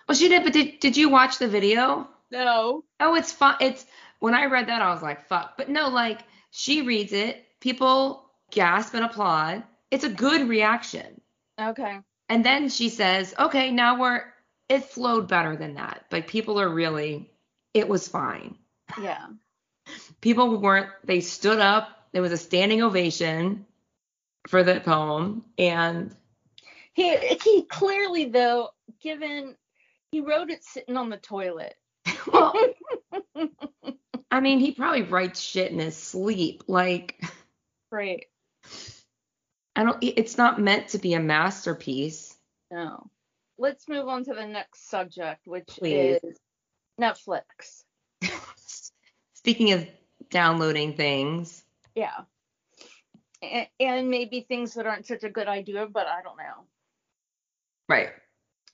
Well, 0.06 0.16
she 0.16 0.28
did, 0.28 0.44
but 0.44 0.52
did 0.52 0.80
did 0.80 0.96
you 0.96 1.08
watch 1.08 1.38
the 1.38 1.48
video? 1.48 2.08
No. 2.30 2.84
Oh, 3.00 3.14
it's 3.14 3.32
fun. 3.32 3.56
It's 3.60 3.84
when 4.18 4.34
I 4.34 4.46
read 4.46 4.68
that 4.68 4.82
I 4.82 4.92
was 4.92 5.02
like, 5.02 5.28
fuck. 5.28 5.56
But 5.56 5.68
no, 5.68 5.88
like 5.88 6.20
she 6.50 6.82
reads 6.82 7.12
it, 7.12 7.44
people 7.60 8.30
gasp 8.50 8.94
and 8.94 9.04
applaud. 9.04 9.64
It's 9.90 10.04
a 10.04 10.10
good 10.10 10.48
reaction. 10.48 11.20
Okay. 11.60 11.98
And 12.28 12.44
then 12.44 12.68
she 12.68 12.88
says, 12.88 13.34
okay, 13.38 13.70
now 13.70 14.00
we're, 14.00 14.22
it 14.68 14.84
flowed 14.84 15.28
better 15.28 15.56
than 15.56 15.74
that. 15.74 16.04
Like 16.12 16.28
people 16.28 16.60
are 16.60 16.68
really, 16.68 17.30
it 17.74 17.88
was 17.88 18.06
fine. 18.08 18.56
Yeah. 19.00 19.26
People 20.20 20.58
weren't, 20.58 20.88
they 21.04 21.20
stood 21.20 21.60
up. 21.60 21.88
There 22.12 22.20
was 22.20 22.32
a 22.32 22.36
standing 22.36 22.82
ovation 22.82 23.64
for 24.46 24.62
the 24.62 24.80
poem. 24.80 25.44
And 25.56 26.14
He 26.92 27.16
he 27.16 27.62
clearly 27.62 28.26
though, 28.26 28.70
given 29.00 29.56
he 30.10 30.20
wrote 30.20 30.50
it 30.50 30.64
sitting 30.64 30.96
on 30.96 31.10
the 31.10 31.16
toilet. 31.16 31.74
well, 32.32 32.54
I 34.30 34.40
mean, 34.40 34.58
he 34.58 34.72
probably 34.72 35.02
writes 35.02 35.40
shit 35.40 35.72
in 35.72 35.78
his 35.78 35.96
sleep. 35.96 36.64
Like, 36.66 37.22
Right. 37.90 38.26
I 39.76 39.84
don't, 39.84 39.96
it's 40.02 40.36
not 40.36 40.60
meant 40.60 40.88
to 40.88 40.98
be 40.98 41.14
a 41.14 41.20
masterpiece. 41.20 42.36
No. 42.70 43.08
Let's 43.58 43.88
move 43.88 44.08
on 44.08 44.24
to 44.24 44.34
the 44.34 44.46
next 44.46 44.88
subject, 44.90 45.46
which 45.46 45.66
Please. 45.68 46.18
is 46.22 46.38
Netflix. 47.00 47.84
Speaking 49.34 49.72
of 49.72 49.86
downloading 50.30 50.94
things, 50.94 51.64
Yeah. 51.94 52.22
And, 53.40 53.68
and 53.78 54.10
maybe 54.10 54.40
things 54.48 54.74
that 54.74 54.86
aren't 54.86 55.06
such 55.06 55.22
a 55.22 55.30
good 55.30 55.46
idea, 55.48 55.86
but 55.86 56.06
I 56.06 56.22
don't 56.22 56.36
know. 56.36 56.64
right. 57.88 58.10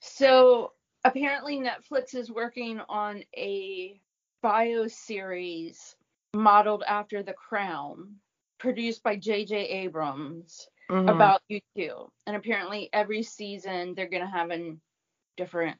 So 0.01 0.73
apparently 1.03 1.59
Netflix 1.59 2.13
is 2.15 2.29
working 2.31 2.79
on 2.89 3.23
a 3.37 3.99
bio 4.41 4.87
series 4.87 5.95
modeled 6.33 6.83
after 6.87 7.23
The 7.23 7.33
Crown, 7.33 8.15
produced 8.57 9.03
by 9.03 9.15
J.J. 9.15 9.55
Abrams 9.55 10.67
Mhm. 10.89 11.09
about 11.09 11.41
you 11.49 11.61
two. 11.75 12.11
And 12.27 12.35
apparently 12.35 12.89
every 12.93 13.23
season 13.23 13.93
they're 13.95 14.07
gonna 14.09 14.29
have 14.29 14.51
a 14.51 14.75
different 15.37 15.77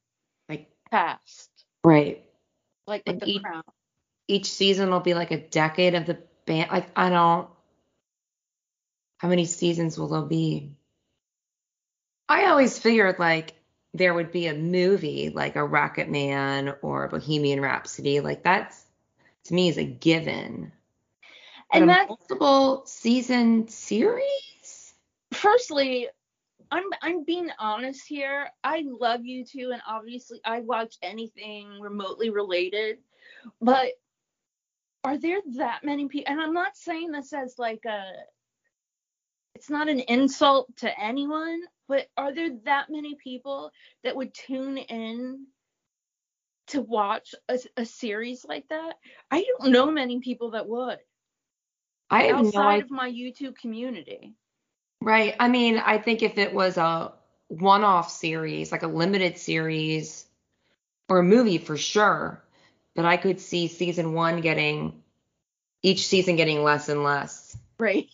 like, 0.50 0.70
cast, 0.91 1.50
right. 1.84 2.24
like 2.88 3.03
And 3.05 3.20
The 3.20 3.27
each- 3.29 3.41
Crown. 3.44 3.63
each 4.27 4.46
season 4.48 4.89
will 4.89 5.00
be 5.00 5.13
like 5.13 5.32
a 5.32 5.39
decade 5.48 5.96
of 5.96 6.05
the 6.05 6.15
band. 6.46 6.72
Like 6.72 6.89
I 6.96 7.10
don't. 7.10 7.50
How 9.20 9.27
many 9.29 9.46
seasons 9.46 9.98
will 9.98 10.08
there 10.10 10.22
be? 10.24 10.72
I 12.27 12.46
always 12.48 12.77
figured 12.77 13.20
like 13.20 13.53
there 13.94 14.13
would 14.13 14.32
be 14.32 14.48
a 14.48 14.53
movie 14.53 15.29
like 15.29 15.55
a 15.55 15.63
Rocket 15.63 16.10
Man 16.10 16.75
or 16.82 17.08
Bohemian 17.08 17.62
Rhapsody. 17.62 18.20
Like 18.20 18.44
that's 18.44 18.84
to 19.46 19.53
me 19.53 19.70
is 19.70 19.77
a 19.77 19.86
given. 19.86 20.72
And 21.74 21.86
a 21.86 21.88
that's 21.88 22.10
multiple 22.10 22.84
season 22.86 23.67
series. 23.67 24.93
firstly, 25.34 26.07
I'm 26.72 26.84
I'm 27.01 27.24
being 27.24 27.50
honest 27.60 28.07
here. 28.07 28.50
I 28.63 28.84
love 28.86 29.22
U2, 29.22 29.74
and 29.74 29.81
obviously 29.88 30.39
I 30.45 30.62
watch 30.62 30.95
anything 31.01 31.79
remotely 31.79 32.29
related. 32.29 32.98
But 33.62 33.93
are 35.03 35.17
there 35.17 35.41
that 35.57 35.84
many 35.84 36.07
people? 36.07 36.31
And 36.31 36.41
I'm 36.41 36.53
not 36.53 36.75
saying 36.75 37.12
this 37.12 37.34
as 37.34 37.55
like 37.57 37.86
a. 37.86 38.12
It's 39.55 39.69
not 39.69 39.88
an 39.88 40.01
insult 40.01 40.75
to 40.77 41.00
anyone, 41.00 41.62
but 41.88 42.07
are 42.17 42.34
there 42.34 42.57
that 42.65 42.88
many 42.89 43.15
people 43.15 43.72
that 44.03 44.15
would 44.15 44.34
tune 44.34 44.77
in 44.77 45.48
to 46.67 46.81
watch 46.81 47.34
a, 47.48 47.57
a 47.77 47.86
series 47.86 48.43
like 48.43 48.67
that? 48.69 48.95
I 49.31 49.45
don't 49.60 49.72
know 49.72 49.89
many 49.89 50.19
people 50.19 50.51
that 50.51 50.67
would 50.67 50.98
I 52.09 52.27
no 52.27 52.38
outside 52.38 52.67
idea. 52.67 52.83
of 52.85 52.91
my 52.91 53.09
U2 53.09 53.55
community. 53.55 54.33
Right. 55.01 55.35
I 55.39 55.47
mean, 55.47 55.77
I 55.77 55.97
think 55.97 56.24
if 56.24 56.38
it 56.38 56.53
was 56.53 56.77
a 56.77 57.13
one-off 57.47 58.12
series, 58.12 58.71
like 58.71 58.83
a 58.83 58.88
limited 58.88 59.38
series 59.38 60.25
or 61.09 61.19
a 61.19 61.24
movie 61.24 61.57
for 61.57 61.77
sure, 61.77 62.43
but 62.95 63.05
I 63.05 63.17
could 63.17 63.39
see 63.39 63.67
season 63.67 64.13
one 64.13 64.41
getting 64.41 65.03
each 65.83 66.07
season 66.07 66.35
getting 66.35 66.63
less 66.63 66.89
and 66.89 67.03
less. 67.03 67.55
Right. 67.79 68.09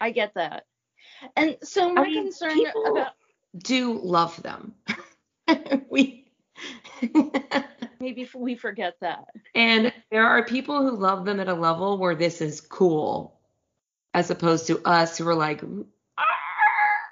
I 0.00 0.10
get 0.10 0.34
that. 0.34 0.66
And 1.36 1.56
so 1.62 1.92
my 1.92 2.04
mean, 2.04 2.24
concern 2.24 2.60
about 2.86 3.12
Do 3.56 4.00
love 4.02 4.42
them. 4.42 4.74
we 5.90 6.26
maybe 8.00 8.28
we 8.34 8.54
forget 8.54 8.94
that. 9.00 9.26
and 9.54 9.92
there 10.10 10.26
are 10.26 10.44
people 10.44 10.82
who 10.82 10.96
love 10.96 11.24
them 11.24 11.40
at 11.40 11.48
a 11.48 11.54
level 11.54 11.98
where 11.98 12.14
this 12.14 12.40
is 12.40 12.60
cool 12.60 13.38
as 14.14 14.30
opposed 14.30 14.66
to 14.66 14.80
us 14.84 15.18
who 15.18 15.28
are 15.28 15.34
like 15.34 15.62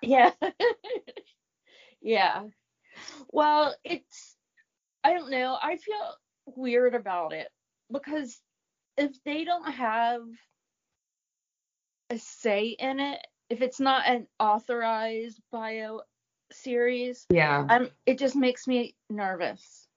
Yeah. 0.02 0.30
yeah. 2.00 2.44
Well, 3.30 3.74
it's 3.84 4.36
I 5.04 5.12
don't 5.12 5.30
know. 5.30 5.56
I 5.60 5.76
feel 5.76 6.14
weird 6.56 6.94
about 6.94 7.32
it 7.32 7.48
because 7.92 8.38
if 8.96 9.12
they 9.24 9.44
don't 9.44 9.70
have 9.70 10.22
a 12.10 12.18
say 12.18 12.76
in 12.78 13.00
it, 13.00 13.20
if 13.48 13.62
it's 13.62 13.80
not 13.80 14.06
an 14.06 14.26
authorized 14.40 15.40
bio 15.52 16.00
series, 16.52 17.26
yeah. 17.30 17.66
um, 17.68 17.90
it 18.06 18.18
just 18.18 18.34
makes 18.34 18.66
me 18.66 18.94
nervous. 19.08 19.87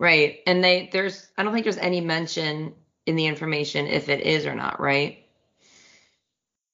Right. 0.00 0.38
And 0.46 0.64
they 0.64 0.88
there's 0.90 1.28
I 1.36 1.42
don't 1.42 1.52
think 1.52 1.64
there's 1.64 1.76
any 1.76 2.00
mention 2.00 2.74
in 3.04 3.16
the 3.16 3.26
information 3.26 3.86
if 3.86 4.08
it 4.08 4.20
is 4.20 4.46
or 4.46 4.54
not, 4.54 4.80
right? 4.80 5.26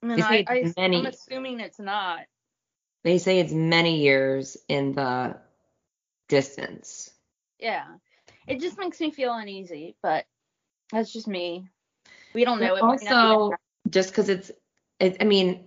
I 0.02 0.06
mean, 0.06 0.22
I, 0.22 0.44
I, 0.46 0.72
many- 0.76 0.98
I'm 0.98 1.06
assuming 1.06 1.58
it's 1.58 1.80
not. 1.80 2.20
They 3.02 3.18
say 3.18 3.40
it's 3.40 3.52
many 3.52 3.98
years 3.98 4.56
in 4.68 4.92
the 4.92 5.36
distance. 6.28 7.10
Yeah. 7.58 7.84
It 8.46 8.60
just 8.60 8.78
makes 8.78 9.00
me 9.00 9.10
feel 9.10 9.34
uneasy, 9.34 9.96
but 10.02 10.24
that's 10.92 11.12
just 11.12 11.26
me. 11.26 11.68
We 12.32 12.44
don't 12.44 12.60
know. 12.60 12.76
It 12.76 12.82
also, 12.82 13.50
just 13.90 14.10
because 14.10 14.28
it's, 14.28 14.52
it, 15.00 15.16
I 15.20 15.24
mean, 15.24 15.64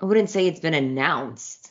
I 0.00 0.06
wouldn't 0.06 0.30
say 0.30 0.46
it's 0.46 0.60
been 0.60 0.74
announced. 0.74 1.70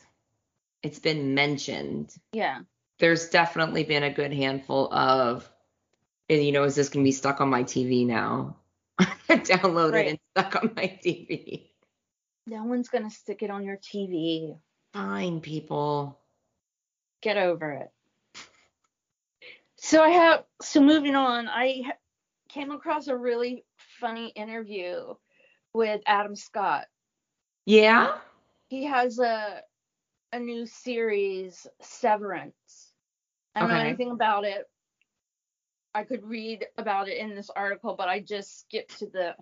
it's 0.82 1.00
been 1.00 1.34
mentioned. 1.34 2.14
Yeah. 2.32 2.60
There's 2.98 3.28
definitely 3.30 3.84
been 3.84 4.02
a 4.02 4.12
good 4.12 4.32
handful 4.32 4.92
of, 4.92 5.48
and 6.28 6.42
you 6.44 6.52
know, 6.52 6.64
is 6.64 6.74
this 6.74 6.88
gonna 6.88 7.04
be 7.04 7.12
stuck 7.12 7.40
on 7.40 7.48
my 7.48 7.62
TV 7.62 8.04
now? 8.06 8.56
Downloaded 9.28 9.92
Right. 9.92 10.08
and 10.08 10.18
stuck 10.36 10.56
on 10.56 10.72
my 10.76 10.98
TV. 11.04 11.70
No 12.46 12.64
one's 12.64 12.88
gonna 12.88 13.10
stick 13.10 13.42
it 13.42 13.50
on 13.50 13.64
your 13.64 13.76
TV. 13.76 14.58
Fine, 14.92 15.40
people. 15.40 16.18
Get 17.20 17.36
over 17.36 17.72
it. 17.72 17.90
So 19.76 20.02
I 20.02 20.08
have 20.10 20.44
so 20.60 20.80
moving 20.80 21.14
on. 21.14 21.46
I 21.48 21.82
ha- 21.86 21.92
came 22.48 22.72
across 22.72 23.06
a 23.06 23.16
really 23.16 23.64
funny 24.00 24.28
interview 24.30 25.14
with 25.72 26.00
Adam 26.06 26.34
Scott. 26.34 26.86
Yeah. 27.64 28.16
He 28.68 28.84
has 28.84 29.18
a 29.20 29.62
a 30.32 30.38
new 30.38 30.66
series, 30.66 31.66
Severance. 31.80 32.87
I 33.54 33.60
don't 33.60 33.70
know 33.70 33.76
anything 33.76 34.10
about 34.10 34.44
it. 34.44 34.68
I 35.94 36.04
could 36.04 36.24
read 36.24 36.66
about 36.76 37.08
it 37.08 37.18
in 37.18 37.34
this 37.34 37.50
article, 37.50 37.94
but 37.96 38.08
I 38.08 38.20
just 38.20 38.60
skipped 38.60 38.98
to 39.00 39.06
the 39.06 39.34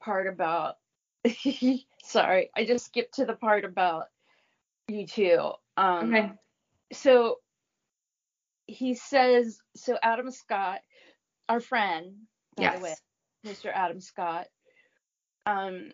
part 0.00 0.26
about. 0.26 0.76
Sorry, 2.04 2.50
I 2.56 2.64
just 2.64 2.86
skipped 2.86 3.14
to 3.14 3.24
the 3.24 3.34
part 3.34 3.64
about 3.64 4.04
U2. 4.90 5.54
Um, 5.76 6.14
Okay. 6.14 6.32
so 6.92 7.38
he 8.66 8.94
says 8.94 9.60
so 9.76 9.96
adam 10.02 10.30
scott 10.30 10.80
our 11.48 11.60
friend 11.60 12.14
by 12.56 12.62
Yes. 12.62 12.76
the 12.76 12.80
way 12.80 12.96
mr 13.46 13.72
adam 13.72 14.00
scott 14.00 14.46
um 15.46 15.90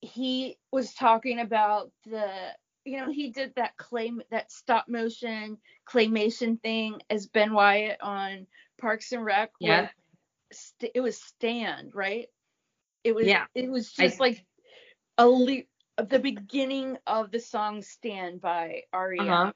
he 0.00 0.56
was 0.72 0.94
talking 0.94 1.40
about 1.40 1.90
the 2.06 2.30
you 2.90 2.98
know 2.98 3.10
he 3.12 3.30
did 3.30 3.54
that 3.54 3.76
claim 3.76 4.20
that 4.30 4.50
stop 4.50 4.88
motion 4.88 5.56
claymation 5.88 6.60
thing 6.60 7.00
as 7.08 7.28
ben 7.28 7.52
wyatt 7.52 8.00
on 8.02 8.46
parks 8.80 9.12
and 9.12 9.24
rec 9.24 9.52
Yeah. 9.60 9.88
st- 10.50 10.90
it 10.94 11.00
was 11.00 11.20
stand 11.22 11.94
right 11.94 12.26
it 13.04 13.14
was 13.14 13.26
Yeah. 13.26 13.46
it 13.54 13.70
was 13.70 13.94
I- 13.98 14.08
just 14.08 14.18
like 14.18 14.44
a 15.18 15.28
le- 15.28 15.62
the 15.96 16.18
beginning 16.18 16.98
of 17.06 17.30
the 17.30 17.38
song 17.40 17.82
stand 17.82 18.40
by 18.40 18.82
rem 18.92 19.20
Uh-huh. 19.20 19.52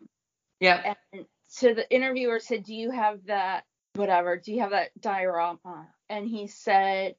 Yep. 0.61 0.97
and 1.13 1.27
so 1.49 1.75
the 1.75 1.89
interviewer 1.93 2.41
said, 2.41 2.65
"Do 2.65 2.75
you 2.75 2.91
have 2.91 3.25
that 3.27 3.65
whatever? 3.95 4.37
Do 4.37 4.53
you 4.53 4.61
have 4.61 4.71
that 4.71 4.91
diorama?" 5.01 5.89
And 6.09 6.27
he 6.27 6.47
said, 6.49 7.17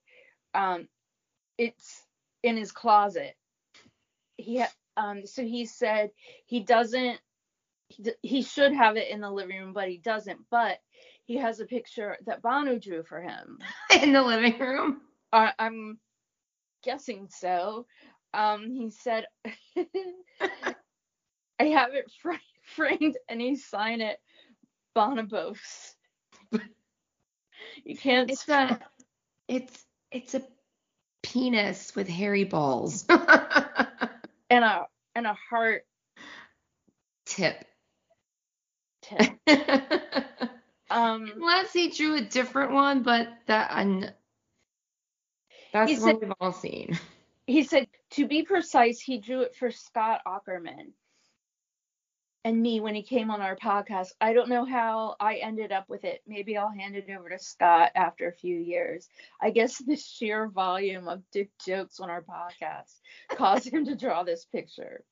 um, 0.54 0.88
"It's 1.58 2.04
in 2.44 2.58
his 2.58 2.72
closet." 2.72 3.36
He 4.38 4.60
ha- 4.60 4.74
um 4.98 5.26
so 5.26 5.44
he 5.44 5.66
said 5.66 6.12
he 6.46 6.62
doesn't 6.62 7.20
he, 7.90 8.04
he 8.22 8.42
should 8.42 8.74
have 8.74 8.98
it 8.98 9.10
in 9.10 9.22
the 9.22 9.30
living 9.32 9.60
room, 9.60 9.74
but 9.74 9.90
he 9.90 9.98
doesn't. 9.98 10.40
But 10.50 10.80
he 11.26 11.38
has 11.38 11.60
a 11.60 11.66
picture 11.66 12.18
that 12.26 12.42
Bono 12.42 12.78
drew 12.80 13.04
for 13.04 13.22
him. 13.22 13.60
In 14.02 14.14
the 14.14 14.22
living 14.22 14.58
room. 14.60 15.02
I, 15.32 15.54
I'm 15.58 16.00
guessing 16.84 17.28
so. 17.30 17.86
Um, 18.34 18.70
he 18.72 18.90
said, 18.92 19.26
I 21.60 21.64
have 21.66 21.94
it 21.94 22.12
fr- 22.22 22.34
framed 22.64 23.18
and 23.30 23.40
he 23.42 23.56
signed 23.56 24.02
it 24.02 24.20
Bonobos. 24.96 25.94
you 27.84 27.98
can't. 27.98 28.30
It's 28.30 28.48
a 28.50 28.80
it's 29.48 29.86
it's 30.12 30.36
a 30.36 30.42
penis 31.24 31.96
with 31.96 32.08
hairy 32.08 32.44
balls. 32.44 33.06
and 34.56 34.64
a 34.64 34.88
and 35.16 35.28
a 35.28 35.38
heart 35.50 35.84
Tip. 37.26 37.66
tip. 39.02 39.40
Um, 40.88 41.32
Unless 41.36 41.74
he 41.74 41.90
drew 41.90 42.16
a 42.16 42.22
different 42.22 42.72
one, 42.72 43.02
but 43.02 43.28
that 43.48 43.72
un- 43.72 44.14
that's 45.74 45.98
the 45.98 46.06
one 46.06 46.20
we've 46.22 46.32
all 46.40 46.54
seen. 46.54 47.00
he 47.48 47.64
said 47.64 47.88
to 48.12 48.28
be 48.28 48.44
precise, 48.44 49.00
he 49.00 49.18
drew 49.18 49.42
it 49.42 49.56
for 49.56 49.72
Scott 49.72 50.22
Aukerman 50.28 50.92
and 52.46 52.62
me 52.62 52.80
when 52.80 52.94
he 52.94 53.02
came 53.02 53.32
on 53.32 53.42
our 53.42 53.56
podcast. 53.56 54.10
I 54.22 54.32
don't 54.32 54.50
know 54.50 54.66
how 54.66 55.16
I 55.20 55.38
ended 55.38 55.72
up 55.72 55.90
with 55.90 56.04
it. 56.06 56.22
Maybe 56.28 56.56
I'll 56.56 56.70
hand 56.70 56.96
it 56.96 57.10
over 57.10 57.28
to 57.28 57.40
Scott 57.40 57.92
after 57.96 58.30
a 58.30 58.36
few 58.36 58.56
years. 58.56 59.10
I 59.42 59.50
guess 59.50 59.78
the 59.86 59.98
sheer 59.98 60.48
volume 60.48 61.08
of 61.08 61.24
dick 61.32 61.50
jokes 61.66 62.00
on 62.00 62.12
our 62.12 62.22
podcast 62.22 63.00
caused 63.32 63.68
him 63.68 63.86
to 63.86 63.96
draw 63.96 64.24
this 64.24 64.46
picture. 64.46 65.04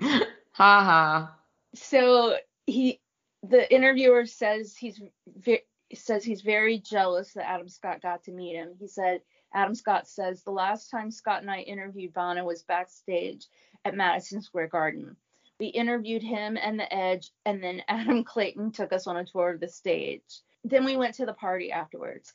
ha 0.00 0.24
ha. 0.52 1.34
So 1.74 2.36
he, 2.66 3.00
the 3.42 3.72
interviewer 3.74 4.24
says 4.24 4.76
he's 4.76 5.02
ve- 5.26 5.64
says 5.92 6.24
he's 6.24 6.42
very 6.42 6.78
jealous 6.78 7.32
that 7.32 7.50
Adam 7.50 7.68
Scott 7.68 8.00
got 8.00 8.22
to 8.24 8.32
meet 8.32 8.54
him. 8.54 8.74
He 8.78 8.86
said 8.86 9.22
Adam 9.52 9.74
Scott 9.74 10.06
says 10.06 10.44
the 10.44 10.52
last 10.52 10.88
time 10.88 11.10
Scott 11.10 11.42
and 11.42 11.50
I 11.50 11.60
interviewed 11.60 12.14
Bono 12.14 12.44
was 12.44 12.62
backstage 12.62 13.46
at 13.84 13.96
Madison 13.96 14.40
Square 14.40 14.68
Garden. 14.68 15.16
We 15.64 15.70
interviewed 15.70 16.22
him 16.22 16.58
and 16.58 16.78
the 16.78 16.94
Edge, 16.94 17.30
and 17.46 17.64
then 17.64 17.82
Adam 17.88 18.22
Clayton 18.22 18.72
took 18.72 18.92
us 18.92 19.06
on 19.06 19.16
a 19.16 19.24
tour 19.24 19.48
of 19.54 19.60
the 19.60 19.68
stage. 19.68 20.42
Then 20.62 20.84
we 20.84 20.98
went 20.98 21.14
to 21.14 21.24
the 21.24 21.32
party 21.32 21.72
afterwards. 21.72 22.34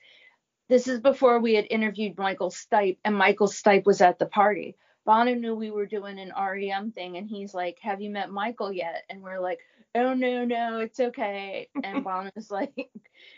This 0.68 0.88
is 0.88 1.00
before 1.00 1.38
we 1.38 1.54
had 1.54 1.68
interviewed 1.70 2.18
Michael 2.18 2.50
Stipe, 2.50 2.98
and 3.06 3.16
Michael 3.16 3.48
Stipe 3.48 3.86
was 3.86 4.02
at 4.02 4.18
the 4.18 4.26
party. 4.26 4.78
Bono 5.06 5.36
knew 5.36 5.54
we 5.54 5.70
were 5.70 5.86
doing 5.86 6.18
an 6.18 6.34
REM 6.36 6.92
thing, 6.92 7.18
and 7.18 7.30
he's 7.30 7.54
like, 7.54 7.78
"Have 7.84 8.02
you 8.02 8.10
met 8.10 8.32
Michael 8.32 8.74
yet?" 8.74 9.04
And 9.12 9.22
we're 9.22 9.40
like, 9.40 9.60
"Oh 9.94 10.16
no, 10.16 10.44
no, 10.44 10.80
it's 10.80 11.00
okay." 11.00 11.70
And 11.84 12.04
Bono's 12.04 12.50
like, 12.50 12.90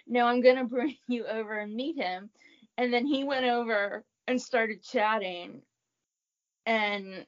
"No, 0.07 0.25
I'm 0.25 0.39
gonna 0.39 0.63
bring 0.63 0.95
you 1.09 1.25
over 1.25 1.59
and 1.59 1.75
meet 1.75 1.97
him." 1.97 2.29
And 2.77 2.93
then 2.93 3.05
he 3.05 3.25
went 3.25 3.45
over 3.45 4.05
and 4.25 4.41
started 4.41 4.83
chatting, 4.83 5.63
and 6.65 7.25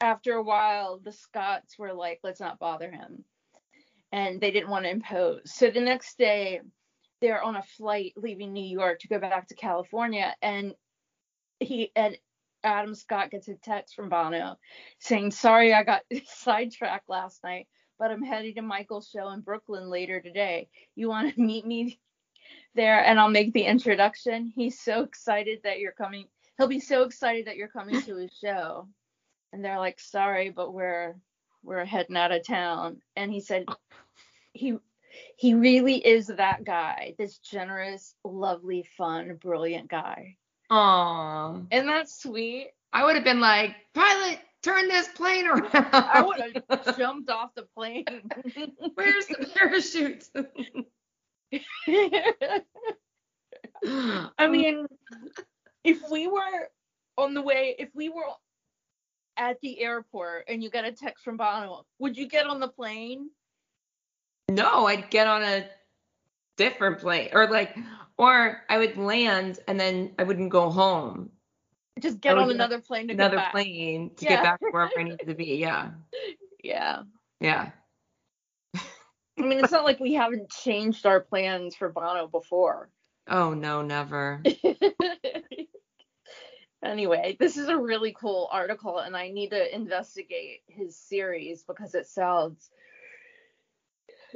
after 0.00 0.34
a 0.34 0.42
while, 0.42 0.98
the 0.98 1.12
Scotts 1.12 1.78
were 1.78 1.92
like, 1.92 2.20
"Let's 2.22 2.40
not 2.40 2.58
bother 2.58 2.90
him," 2.90 3.24
and 4.12 4.40
they 4.40 4.50
didn't 4.50 4.70
want 4.70 4.84
to 4.84 4.90
impose. 4.90 5.52
So 5.52 5.70
the 5.70 5.80
next 5.80 6.18
day, 6.18 6.60
they're 7.20 7.42
on 7.42 7.56
a 7.56 7.62
flight 7.62 8.12
leaving 8.16 8.52
New 8.52 8.64
York 8.64 9.00
to 9.00 9.08
go 9.08 9.18
back 9.18 9.48
to 9.48 9.54
California, 9.54 10.34
and 10.42 10.74
he 11.60 11.90
and 11.96 12.16
Adam 12.64 12.94
Scott 12.94 13.30
gets 13.30 13.48
a 13.48 13.54
text 13.54 13.94
from 13.94 14.08
Bono 14.08 14.58
saying, 14.98 15.30
Sorry, 15.30 15.72
I 15.72 15.84
got 15.84 16.02
sidetracked 16.26 17.08
last 17.08 17.42
night, 17.44 17.68
but 17.98 18.10
I'm 18.10 18.22
heading 18.22 18.54
to 18.56 18.62
Michael's 18.62 19.08
show 19.08 19.30
in 19.30 19.40
Brooklyn 19.40 19.88
later 19.88 20.20
today. 20.20 20.68
You 20.94 21.08
want 21.08 21.34
to 21.34 21.40
meet 21.40 21.66
me 21.66 22.00
there 22.74 23.04
and 23.04 23.18
I'll 23.18 23.28
make 23.30 23.52
the 23.52 23.64
introduction? 23.64 24.52
He's 24.54 24.80
so 24.80 25.02
excited 25.02 25.60
that 25.64 25.78
you're 25.78 25.92
coming. 25.92 26.26
He'll 26.56 26.68
be 26.68 26.80
so 26.80 27.02
excited 27.02 27.46
that 27.46 27.56
you're 27.56 27.68
coming 27.68 28.02
to 28.02 28.16
his 28.16 28.32
show. 28.32 28.88
And 29.52 29.64
they're 29.64 29.78
like, 29.78 30.00
Sorry, 30.00 30.50
but 30.50 30.72
we're 30.72 31.16
we're 31.62 31.84
heading 31.84 32.16
out 32.16 32.32
of 32.32 32.46
town. 32.46 33.00
And 33.16 33.32
he 33.32 33.40
said 33.40 33.66
he 34.52 34.78
he 35.36 35.54
really 35.54 35.96
is 35.96 36.26
that 36.28 36.64
guy, 36.64 37.14
this 37.18 37.38
generous, 37.38 38.14
lovely, 38.24 38.88
fun, 38.96 39.36
brilliant 39.40 39.88
guy. 39.88 40.36
Aw. 40.70 41.60
Isn't 41.70 41.86
that 41.86 42.08
sweet? 42.08 42.70
I 42.92 43.04
would 43.04 43.14
have 43.16 43.24
been 43.24 43.40
like, 43.40 43.74
pilot, 43.94 44.38
turn 44.62 44.88
this 44.88 45.08
plane 45.08 45.46
around. 45.46 45.70
I 45.72 46.22
would 46.22 46.62
have 46.70 46.96
jumped 46.98 47.30
off 47.30 47.54
the 47.54 47.66
plane. 47.74 48.04
Where's 48.94 49.26
the 49.26 49.48
parachute? 49.54 50.28
I 54.38 54.48
mean, 54.48 54.86
if 55.84 55.98
we 56.10 56.26
were 56.26 56.68
on 57.16 57.34
the 57.34 57.42
way, 57.42 57.76
if 57.78 57.88
we 57.94 58.08
were 58.08 58.24
at 59.38 59.60
the 59.60 59.80
airport 59.80 60.44
and 60.48 60.62
you 60.62 60.68
got 60.70 60.84
a 60.84 60.92
text 60.92 61.24
from 61.24 61.36
Bono, 61.36 61.86
would 61.98 62.16
you 62.16 62.28
get 62.28 62.46
on 62.46 62.60
the 62.60 62.68
plane? 62.68 63.30
no, 64.50 64.86
I'd 64.86 65.10
get 65.10 65.26
on 65.26 65.42
a 65.42 65.66
different 66.56 66.98
plane, 67.00 67.28
or 67.32 67.46
like, 67.48 67.76
or 68.16 68.62
I 68.68 68.78
would 68.78 68.96
land 68.96 69.60
and 69.68 69.78
then 69.78 70.14
I 70.18 70.24
wouldn't 70.24 70.50
go 70.50 70.70
home. 70.70 71.30
Just 72.00 72.20
get 72.20 72.38
on 72.38 72.50
another 72.50 72.80
plane 72.80 73.08
to 73.08 73.14
Another 73.14 73.36
get 73.36 73.42
back. 73.44 73.52
plane 73.52 74.10
to 74.16 74.24
Yeah. 74.24 74.30
get 74.30 74.42
back 74.42 74.60
to 74.60 74.66
wherever 74.70 74.92
I 74.98 75.02
need 75.04 75.18
to 75.26 75.34
be. 75.34 75.56
Yeah, 75.56 75.90
Yeah. 76.62 77.02
yeah. 77.40 77.70
I 78.74 79.42
mean, 79.42 79.60
it's 79.60 79.70
not 79.72 79.84
like 79.84 80.00
we 80.00 80.14
haven't 80.14 80.50
changed 80.50 81.06
our 81.06 81.20
plans 81.20 81.76
for 81.76 81.88
Bono 81.90 82.26
before. 82.26 82.90
Oh 83.28 83.54
no, 83.54 83.82
never. 83.82 84.42
anyway, 86.84 87.36
this 87.38 87.56
is 87.56 87.68
a 87.68 87.76
really 87.76 88.14
cool 88.18 88.48
article, 88.50 88.98
and 88.98 89.16
I 89.16 89.30
need 89.30 89.50
to 89.50 89.74
investigate 89.74 90.62
his 90.66 90.96
series 90.96 91.62
because 91.62 91.94
it 91.94 92.06
sounds 92.06 92.70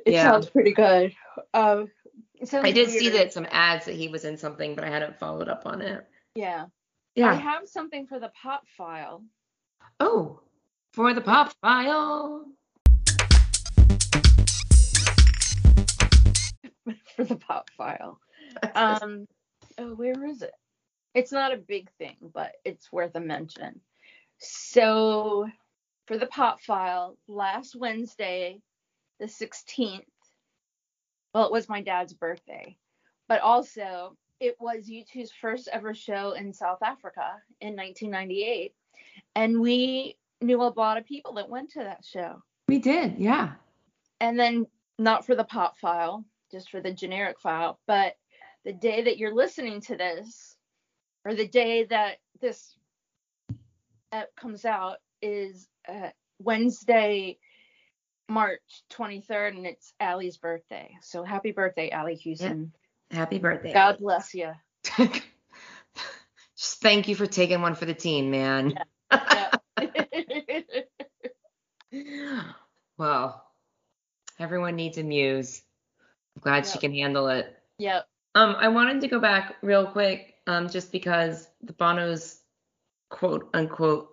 it 0.07 0.13
yeah. 0.13 0.25
sounds 0.25 0.49
pretty 0.49 0.73
good. 0.73 1.15
Um, 1.53 1.91
I 2.53 2.73
did 2.73 2.89
weird. 2.89 2.91
see 2.91 3.09
that 3.11 3.33
some 3.33 3.47
ads 3.51 3.87
that 3.87 3.95
he 3.95 4.09
was 4.09 4.25
in 4.25 4.37
something, 4.37 4.75
but 4.75 4.85
I 4.85 4.89
hadn't 4.89 5.19
followed 5.19 5.49
up 5.49 5.63
on 5.67 5.81
it. 5.83 6.07
Yeah. 6.35 6.67
Yeah. 7.15 7.31
I 7.31 7.35
have 7.35 7.69
something 7.69 8.07
for 8.07 8.19
the 8.19 8.33
pop 8.43 8.67
file. 8.77 9.23
Oh, 10.01 10.41
for 10.93 11.13
the 11.15 11.21
pop 11.21 11.53
file. 11.61 12.47
for 17.17 17.25
the 17.25 17.37
pop 17.37 17.71
file. 17.77 18.19
Um, 18.75 19.27
oh, 19.79 19.95
where 19.95 20.27
is 20.27 20.43
it? 20.43 20.53
It's 21.15 21.33
not 21.33 21.53
a 21.53 21.59
big 21.59 21.91
thing, 21.99 22.17
but 22.35 22.53
it's 22.65 22.91
worth 22.93 23.15
a 23.15 23.21
mention. 23.21 23.81
So, 24.39 25.49
for 26.07 26.19
the 26.19 26.27
pop 26.27 26.63
file, 26.63 27.17
last 27.29 27.77
Wednesday, 27.77 28.61
the 29.21 29.27
16th, 29.27 30.01
well, 31.35 31.47
it 31.47 31.53
was 31.53 31.69
my 31.69 31.83
dad's 31.83 32.13
birthday, 32.13 32.77
but 33.29 33.41
also 33.41 34.17
it 34.41 34.57
was 34.59 34.91
U2's 34.91 35.31
first 35.41 35.69
ever 35.73 35.95
show 35.95 36.33
in 36.33 36.53
South 36.53 36.83
Africa 36.83 37.41
in 37.61 37.77
1998. 37.77 38.75
And 39.37 39.61
we 39.61 40.17
knew 40.41 40.61
a 40.61 40.75
lot 40.77 40.99
of 40.99 41.07
people 41.07 41.35
that 41.35 41.49
went 41.49 41.71
to 41.71 41.81
that 41.81 42.05
show. 42.05 42.43
We 42.67 42.79
did, 42.79 43.19
yeah. 43.19 43.53
And 44.21 44.39
then, 44.39 44.67
not 44.99 45.25
for 45.27 45.35
the 45.35 45.45
pop 45.45 45.79
file, 45.79 46.25
just 46.51 46.71
for 46.71 46.81
the 46.81 46.93
generic 46.93 47.41
file, 47.41 47.79
but 47.87 48.17
the 48.65 48.73
day 48.73 49.03
that 49.03 49.19
you're 49.19 49.35
listening 49.35 49.81
to 49.83 49.97
this, 49.97 50.52
or 51.25 51.35
the 51.35 51.49
day 51.49 51.85
that 51.85 52.19
this 52.41 52.77
comes 54.37 54.65
out, 54.65 54.97
is 55.23 55.69
uh, 55.89 56.11
Wednesday, 56.39 57.39
March 58.29 58.61
23rd, 58.93 59.57
and 59.57 59.67
it's 59.67 59.93
Allie's 60.01 60.37
birthday. 60.37 60.95
So 61.01 61.25
happy 61.25 61.53
birthday, 61.53 61.91
Allie 61.91 62.17
Houston. 62.17 62.73
Happy 63.11 63.39
birthday. 63.39 63.73
God 63.73 63.99
bless 63.99 64.35
you. 64.35 64.53
Just 66.57 66.81
thank 66.81 67.09
you 67.09 67.15
for 67.15 67.27
taking 67.27 67.61
one 67.61 67.75
for 67.75 67.85
the 67.85 67.95
team, 67.95 68.31
man. 68.31 68.75
Yeah. 69.11 69.51
well, 72.99 73.45
everyone 74.39 74.77
needs 74.77 74.99
a 74.99 75.03
muse. 75.03 75.63
I'm 76.37 76.43
glad 76.43 76.67
she 76.67 76.79
can 76.79 76.93
handle 76.93 77.29
it. 77.29 77.55
yep. 77.79 78.07
Um, 78.35 78.57
I 78.59 78.69
wanted 78.69 79.03
to 79.03 79.09
go 79.09 79.21
back 79.21 79.57
real 79.61 79.87
quick, 79.87 80.32
um, 80.47 80.69
just 80.69 80.93
because 80.93 81.49
the 81.63 81.73
Bono's 81.73 82.39
quote 83.11 83.51
unquote, 83.55 84.11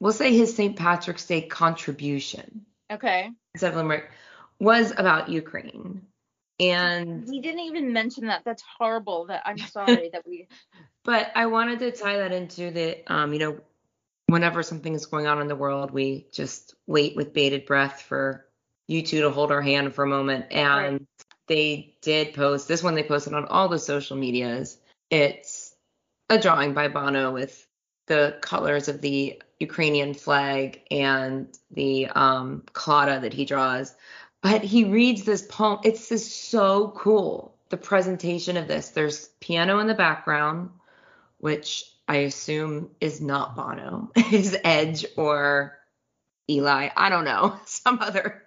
we'll 0.00 0.12
say 0.12 0.36
his 0.36 0.54
St. 0.54 0.76
Patrick's 0.76 1.26
Day 1.26 1.42
contribution 1.42 2.66
Okay. 2.90 3.30
instead 3.54 3.70
of 3.70 3.76
limerick 3.76 4.10
was 4.60 4.92
about 4.96 5.28
Ukraine. 5.28 6.02
And 6.60 7.26
We 7.26 7.40
didn't 7.40 7.60
even 7.60 7.92
mention 7.92 8.26
that. 8.26 8.42
That's 8.44 8.62
horrible. 8.78 9.26
That 9.26 9.42
I'm 9.44 9.58
sorry 9.58 10.10
that 10.12 10.26
we. 10.26 10.48
But 11.04 11.32
I 11.34 11.46
wanted 11.46 11.80
to 11.80 11.92
tie 11.92 12.18
that 12.18 12.32
into 12.32 12.70
the, 12.70 13.02
um, 13.12 13.32
you 13.32 13.38
know, 13.38 13.60
whenever 14.26 14.62
something 14.62 14.94
is 14.94 15.06
going 15.06 15.26
on 15.26 15.40
in 15.40 15.48
the 15.48 15.56
world, 15.56 15.90
we 15.90 16.26
just 16.32 16.74
wait 16.86 17.16
with 17.16 17.32
bated 17.34 17.66
breath 17.66 18.02
for 18.02 18.46
U2 18.90 19.06
to 19.06 19.30
hold 19.30 19.50
our 19.52 19.62
hand 19.62 19.94
for 19.94 20.04
a 20.04 20.08
moment. 20.08 20.46
And 20.52 21.06
they 21.46 21.96
did 22.00 22.34
post 22.34 22.68
this 22.68 22.82
one, 22.82 22.94
they 22.94 23.02
posted 23.02 23.34
on 23.34 23.46
all 23.46 23.68
the 23.68 23.78
social 23.78 24.16
medias. 24.16 24.78
It's 25.10 25.74
a 26.30 26.38
drawing 26.38 26.74
by 26.74 26.88
Bono 26.88 27.32
with 27.32 27.66
the 28.06 28.36
colors 28.40 28.88
of 28.88 29.00
the 29.00 29.40
Ukrainian 29.60 30.14
flag 30.14 30.82
and 30.90 31.48
the 31.70 32.08
um, 32.08 32.64
that 32.74 33.32
he 33.32 33.44
draws. 33.44 33.94
But 34.42 34.62
he 34.62 34.84
reads 34.84 35.24
this 35.24 35.42
poem. 35.42 35.80
It's 35.84 36.08
just 36.08 36.50
so 36.50 36.92
cool. 36.96 37.54
The 37.70 37.76
presentation 37.76 38.56
of 38.56 38.68
this. 38.68 38.90
There's 38.90 39.28
piano 39.40 39.78
in 39.78 39.86
the 39.86 39.94
background 39.94 40.70
which 41.44 41.84
I 42.08 42.16
assume 42.16 42.88
is 43.02 43.20
not 43.20 43.54
Bono, 43.54 44.10
is 44.32 44.56
Edge 44.64 45.04
or 45.14 45.78
Eli. 46.48 46.88
I 46.96 47.10
don't 47.10 47.26
know, 47.26 47.58
some 47.66 47.98
other 48.00 48.42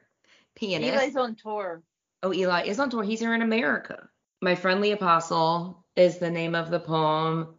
pianist. 0.56 0.94
Eli's 0.96 1.16
on 1.16 1.36
tour. 1.36 1.84
oh, 2.24 2.34
Eli 2.34 2.64
is 2.64 2.80
on 2.80 2.90
tour. 2.90 3.04
He's 3.04 3.20
here 3.20 3.36
in 3.36 3.44
America. 3.44 4.10
My 4.42 4.56
Friendly 4.56 4.94
Epistle 4.94 5.86
is 5.98 6.20
the 6.20 6.32
name 6.32 6.56
of 6.56 6.70
the 6.70 6.80
poem 6.80 7.56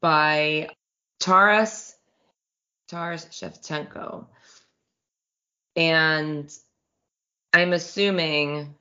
by 0.00 0.70
Taras 1.18 1.94
Taras 2.88 3.26
Shevchenko. 3.26 4.26
And 5.76 6.52
I'm 7.52 7.72
assuming 7.72 8.74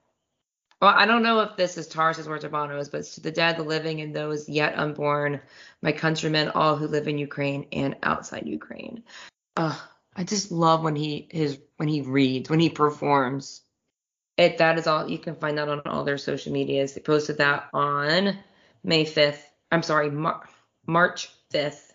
well, 0.82 0.94
I 0.96 1.06
don't 1.06 1.24
know 1.24 1.42
if 1.42 1.58
this 1.58 1.78
is 1.78 1.88
Tars's 1.88 2.28
or 2.28 2.40
Bono's, 2.40 2.88
but 2.88 3.02
it's 3.02 3.16
to 3.16 3.22
the 3.22 3.32
dead, 3.32 3.58
the 3.58 3.64
living, 3.64 4.00
and 4.00 4.16
those 4.16 4.48
yet 4.48 4.80
unborn, 4.80 5.42
my 5.82 5.92
countrymen, 5.92 6.50
all 6.50 6.78
who 6.78 6.88
live 6.88 7.10
in 7.10 7.18
Ukraine 7.18 7.68
and 7.74 7.98
outside 8.02 8.48
Ukraine. 8.48 9.04
Uh, 9.58 9.78
I 10.16 10.24
just 10.24 10.54
love 10.54 10.82
when 10.84 10.96
he 10.96 11.28
his 11.32 11.60
when 11.76 11.90
he 11.90 12.02
reads, 12.02 12.50
when 12.50 12.62
he 12.62 12.70
performs. 12.70 13.62
It 14.38 14.60
that 14.60 14.78
is 14.78 14.88
all 14.88 15.10
you 15.10 15.20
can 15.20 15.36
find 15.36 15.58
that 15.58 15.68
on 15.68 15.82
all 15.82 16.06
their 16.06 16.18
social 16.18 16.54
medias. 16.54 16.94
They 16.94 17.02
posted 17.02 17.40
that 17.40 17.68
on 17.74 18.38
May 18.84 19.06
5th. 19.06 19.42
I'm 19.72 19.84
sorry, 19.84 20.10
Mar- 20.10 20.48
March 20.88 21.30
5th, 21.54 21.92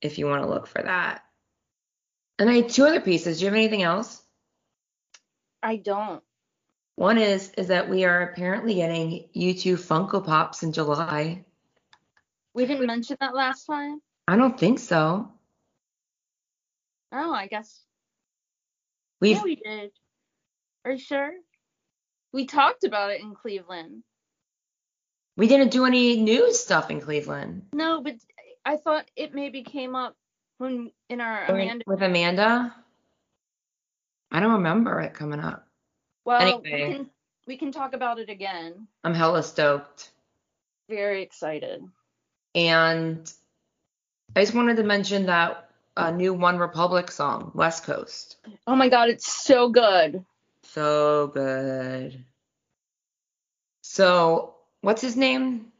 if 0.00 0.18
you 0.18 0.26
want 0.26 0.42
to 0.42 0.48
look 0.48 0.66
for 0.66 0.82
that. 0.82 1.22
And 2.38 2.50
I 2.50 2.54
had 2.54 2.68
two 2.68 2.84
other 2.84 3.00
pieces. 3.00 3.38
Do 3.38 3.44
you 3.44 3.50
have 3.50 3.56
anything 3.56 3.82
else? 3.82 4.22
I 5.62 5.76
don't. 5.76 6.22
One 6.96 7.18
is 7.18 7.50
is 7.58 7.68
that 7.68 7.90
we 7.90 8.04
are 8.04 8.22
apparently 8.22 8.74
getting 8.74 9.28
U2 9.36 9.74
Funko 9.74 10.24
Pops 10.24 10.62
in 10.62 10.72
July. 10.72 11.44
We 12.54 12.64
didn't 12.64 12.86
mention 12.86 13.18
that 13.20 13.34
last 13.34 13.66
time. 13.66 14.00
I 14.26 14.36
don't 14.36 14.58
think 14.58 14.78
so. 14.78 15.30
Oh, 17.12 17.32
I 17.32 17.46
guess. 17.48 17.82
We've 19.20 19.36
yeah, 19.36 19.42
we 19.42 19.56
did. 19.56 19.90
Are 20.84 20.92
you 20.92 20.98
sure? 20.98 21.32
We 22.32 22.46
talked 22.46 22.84
about 22.84 23.10
it 23.10 23.20
in 23.20 23.34
Cleveland. 23.34 24.02
We 25.36 25.48
didn't 25.48 25.70
do 25.70 25.84
any 25.84 26.20
news 26.20 26.58
stuff 26.58 26.90
in 26.90 27.00
Cleveland. 27.00 27.66
No, 27.72 28.00
but 28.02 28.14
I 28.64 28.76
thought 28.76 29.04
it 29.16 29.34
maybe 29.34 29.62
came 29.62 29.94
up 29.94 30.16
when 30.58 30.90
in 31.08 31.20
our 31.20 31.44
Amanda. 31.46 31.84
with 31.86 32.02
Amanda. 32.02 32.74
I 34.30 34.40
don't 34.40 34.54
remember 34.54 35.00
it 35.00 35.14
coming 35.14 35.40
up. 35.40 35.66
Well, 36.24 36.40
anyway. 36.40 36.60
we 36.88 36.94
can 36.94 37.10
we 37.46 37.56
can 37.56 37.72
talk 37.72 37.94
about 37.94 38.18
it 38.18 38.28
again. 38.28 38.88
I'm 39.04 39.14
hella 39.14 39.42
stoked. 39.42 40.10
Very 40.88 41.22
excited. 41.22 41.82
And 42.54 43.32
I 44.34 44.40
just 44.40 44.54
wanted 44.54 44.76
to 44.76 44.82
mention 44.82 45.26
that 45.26 45.70
a 45.96 46.12
new 46.12 46.34
One 46.34 46.58
Republic 46.58 47.10
song, 47.10 47.52
West 47.54 47.84
Coast. 47.84 48.36
Oh 48.66 48.76
my 48.76 48.88
god, 48.88 49.08
it's 49.08 49.32
so 49.32 49.68
good. 49.68 50.24
So 50.62 51.28
good. 51.28 52.24
So, 53.82 54.55
what's 54.86 55.02
his 55.02 55.16
name? 55.16 55.72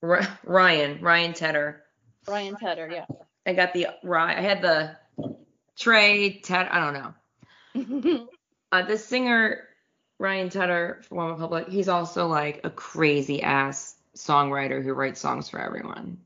R- 0.00 0.38
Ryan, 0.44 1.02
Ryan 1.02 1.32
Tedder. 1.32 1.82
Ryan 2.28 2.54
Tedder, 2.54 2.88
yeah. 2.88 3.06
I 3.44 3.52
got 3.52 3.74
the 3.74 3.88
Ryan. 4.04 4.38
I 4.38 4.42
had 4.42 4.62
the 4.62 4.96
Trey 5.76 6.38
Ted. 6.38 6.68
I 6.70 6.80
don't 6.80 6.94
know. 6.94 8.28
Uh, 8.70 8.80
the 8.80 8.96
singer 8.96 9.68
Ryan 10.18 10.48
Tedder 10.48 11.02
from 11.06 11.18
One 11.18 11.28
Republic. 11.32 11.68
He's 11.68 11.90
also 11.90 12.26
like 12.26 12.62
a 12.64 12.70
crazy 12.70 13.42
ass 13.42 13.96
songwriter 14.16 14.82
who 14.82 14.94
writes 14.94 15.20
songs 15.20 15.50
for 15.50 15.60
everyone. 15.60 16.16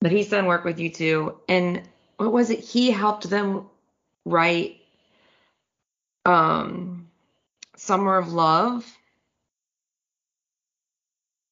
But 0.00 0.10
he's 0.10 0.30
done 0.30 0.46
work 0.46 0.64
with 0.64 0.78
U2. 0.78 1.36
And 1.48 1.82
what 2.16 2.32
was 2.32 2.50
it? 2.50 2.58
He 2.58 2.90
helped 2.90 3.30
them 3.30 3.66
write 4.24 4.80
um 6.26 7.06
Summer 7.76 8.18
of 8.18 8.32
Love 8.32 8.84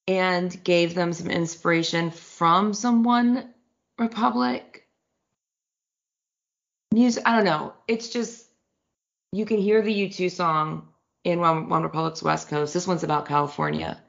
and 0.07 0.63
gave 0.65 0.95
them 0.95 1.13
some 1.13 1.31
inspiration 1.31 2.11
from 2.11 2.75
some 2.75 3.03
One 3.03 3.53
Republic 3.99 4.87
music. 6.93 7.23
I 7.27 7.37
don't 7.37 7.45
know. 7.45 7.75
It's 7.87 8.09
just 8.09 8.47
you 9.33 9.45
can 9.45 9.59
hear 9.59 9.83
the 9.83 10.09
U2 10.09 10.31
song 10.31 10.89
in 11.25 11.41
One, 11.41 11.69
One 11.69 11.83
Republic's 11.83 12.23
West 12.23 12.49
Coast. 12.49 12.75
This 12.75 12.87
one's 12.87 13.05
about 13.05 13.27
California. 13.27 14.03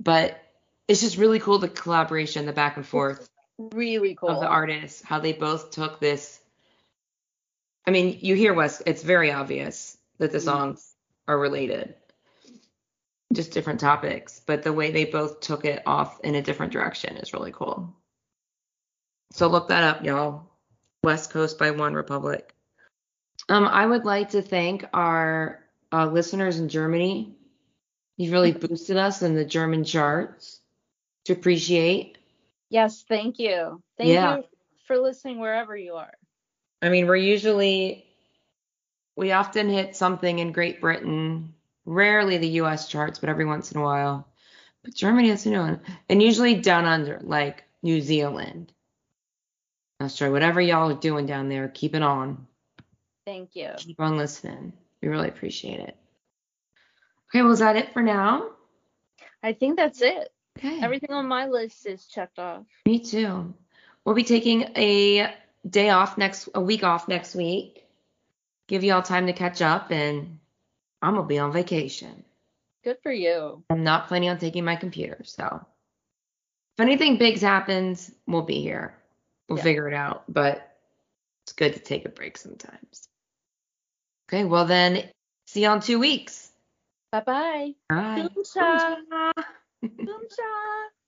But 0.00 0.40
it's 0.88 1.00
just 1.00 1.16
really 1.16 1.38
cool 1.38 1.58
the 1.58 1.68
collaboration, 1.68 2.46
the 2.46 2.52
back 2.52 2.76
and 2.76 2.86
forth 2.86 3.28
really 3.58 4.14
cool. 4.14 4.30
of 4.30 4.40
the 4.40 4.46
artists, 4.46 5.02
how 5.02 5.20
they 5.20 5.32
both 5.32 5.70
took 5.70 6.00
this. 6.00 6.40
I 7.86 7.90
mean, 7.90 8.18
you 8.20 8.34
hear 8.34 8.54
West, 8.54 8.82
it's 8.86 9.02
very 9.02 9.32
obvious 9.32 9.96
that 10.18 10.32
the 10.32 10.38
Mhm. 10.38 10.44
songs 10.44 10.94
are 11.28 11.38
related, 11.38 11.94
just 13.34 13.52
different 13.52 13.80
topics, 13.80 14.40
but 14.44 14.62
the 14.62 14.72
way 14.72 14.90
they 14.90 15.04
both 15.04 15.40
took 15.40 15.64
it 15.64 15.82
off 15.86 16.20
in 16.20 16.34
a 16.34 16.42
different 16.42 16.72
direction 16.72 17.16
is 17.16 17.32
really 17.32 17.52
cool. 17.52 17.94
So 19.32 19.48
look 19.48 19.68
that 19.68 19.84
up, 19.84 20.04
y'all. 20.04 20.50
West 21.02 21.30
Coast 21.30 21.58
by 21.58 21.70
One 21.70 21.94
Republic. 21.94 22.54
Um, 23.48 23.66
I 23.66 23.86
would 23.86 24.04
like 24.04 24.30
to 24.30 24.42
thank 24.42 24.84
our 24.92 25.60
uh, 25.92 26.06
listeners 26.06 26.58
in 26.58 26.68
Germany. 26.68 27.34
You've 28.16 28.32
really 28.32 28.52
boosted 28.52 28.96
us 28.96 29.22
in 29.22 29.34
the 29.34 29.44
German 29.44 29.84
charts. 29.84 30.60
To 31.26 31.34
appreciate. 31.34 32.18
Yes, 32.68 33.04
thank 33.08 33.38
you. 33.38 33.80
Thank 33.96 34.10
Yeah. 34.10 34.38
you 34.38 34.44
for 34.86 34.98
listening 34.98 35.38
wherever 35.38 35.76
you 35.76 35.94
are. 35.94 36.12
I 36.82 36.88
mean, 36.88 37.06
we're 37.06 37.14
usually 37.14 38.04
we 39.16 39.30
often 39.30 39.68
hit 39.68 39.94
something 39.94 40.40
in 40.40 40.50
Great 40.50 40.80
Britain 40.80 41.54
Rarely 41.84 42.38
the 42.38 42.60
US 42.60 42.88
charts, 42.88 43.18
but 43.18 43.28
every 43.28 43.44
once 43.44 43.72
in 43.72 43.80
a 43.80 43.84
while. 43.84 44.28
But 44.84 44.94
Germany 44.94 45.28
has 45.30 45.46
a 45.46 45.50
new 45.50 45.58
one. 45.58 45.80
And 46.08 46.22
usually 46.22 46.54
down 46.54 46.84
under, 46.84 47.20
like 47.22 47.64
New 47.82 48.00
Zealand. 48.00 48.72
Australia, 50.00 50.32
whatever 50.32 50.60
y'all 50.60 50.90
are 50.90 50.94
doing 50.94 51.26
down 51.26 51.48
there, 51.48 51.68
keep 51.68 51.94
it 51.94 52.02
on. 52.02 52.46
Thank 53.24 53.54
you. 53.54 53.70
Keep 53.76 54.00
on 54.00 54.16
listening. 54.16 54.72
We 55.00 55.08
really 55.08 55.28
appreciate 55.28 55.80
it. 55.80 55.96
Okay, 57.28 57.42
well, 57.42 57.52
is 57.52 57.60
that 57.60 57.76
it 57.76 57.92
for 57.92 58.02
now? 58.02 58.50
I 59.42 59.52
think 59.52 59.76
that's 59.76 60.02
it. 60.02 60.32
Okay. 60.58 60.80
Everything 60.82 61.12
on 61.12 61.26
my 61.26 61.46
list 61.46 61.86
is 61.86 62.06
checked 62.06 62.38
off. 62.38 62.64
Me 62.86 62.98
too. 62.98 63.54
We'll 64.04 64.14
be 64.14 64.24
taking 64.24 64.62
a 64.76 65.32
day 65.68 65.90
off 65.90 66.18
next, 66.18 66.48
a 66.54 66.60
week 66.60 66.84
off 66.84 67.08
next 67.08 67.34
week. 67.34 67.84
Give 68.68 68.84
y'all 68.84 69.02
time 69.02 69.26
to 69.26 69.32
catch 69.32 69.62
up, 69.62 69.90
and 69.90 70.38
I'm 71.02 71.14
gonna 71.14 71.26
be 71.26 71.38
on 71.38 71.52
vacation. 71.52 72.24
Good 72.84 72.98
for 73.02 73.12
you. 73.12 73.64
I'm 73.70 73.82
not 73.82 74.08
planning 74.08 74.28
on 74.30 74.38
taking 74.38 74.64
my 74.64 74.76
computer, 74.76 75.20
so 75.24 75.66
if 76.76 76.80
anything 76.80 77.18
big 77.18 77.40
happens, 77.40 78.10
we'll 78.26 78.42
be 78.42 78.60
here. 78.62 78.96
We'll 79.48 79.58
Yeah. 79.58 79.64
figure 79.64 79.88
it 79.88 79.94
out, 79.94 80.24
but 80.28 80.78
it's 81.44 81.52
good 81.52 81.74
to 81.74 81.80
take 81.80 82.04
a 82.06 82.08
break 82.08 82.38
sometimes. 82.38 83.08
Okay, 84.28 84.44
well 84.44 84.64
then, 84.64 85.10
see 85.46 85.62
you 85.64 85.70
in 85.72 85.80
two 85.80 85.98
weeks. 85.98 86.50
Bye 87.10 87.20
bye. 87.20 87.74
Bye. 87.88 88.28
Boom 88.34 88.44
cha. 88.44 88.96
Boom 89.82 90.28
cha. 90.36 90.88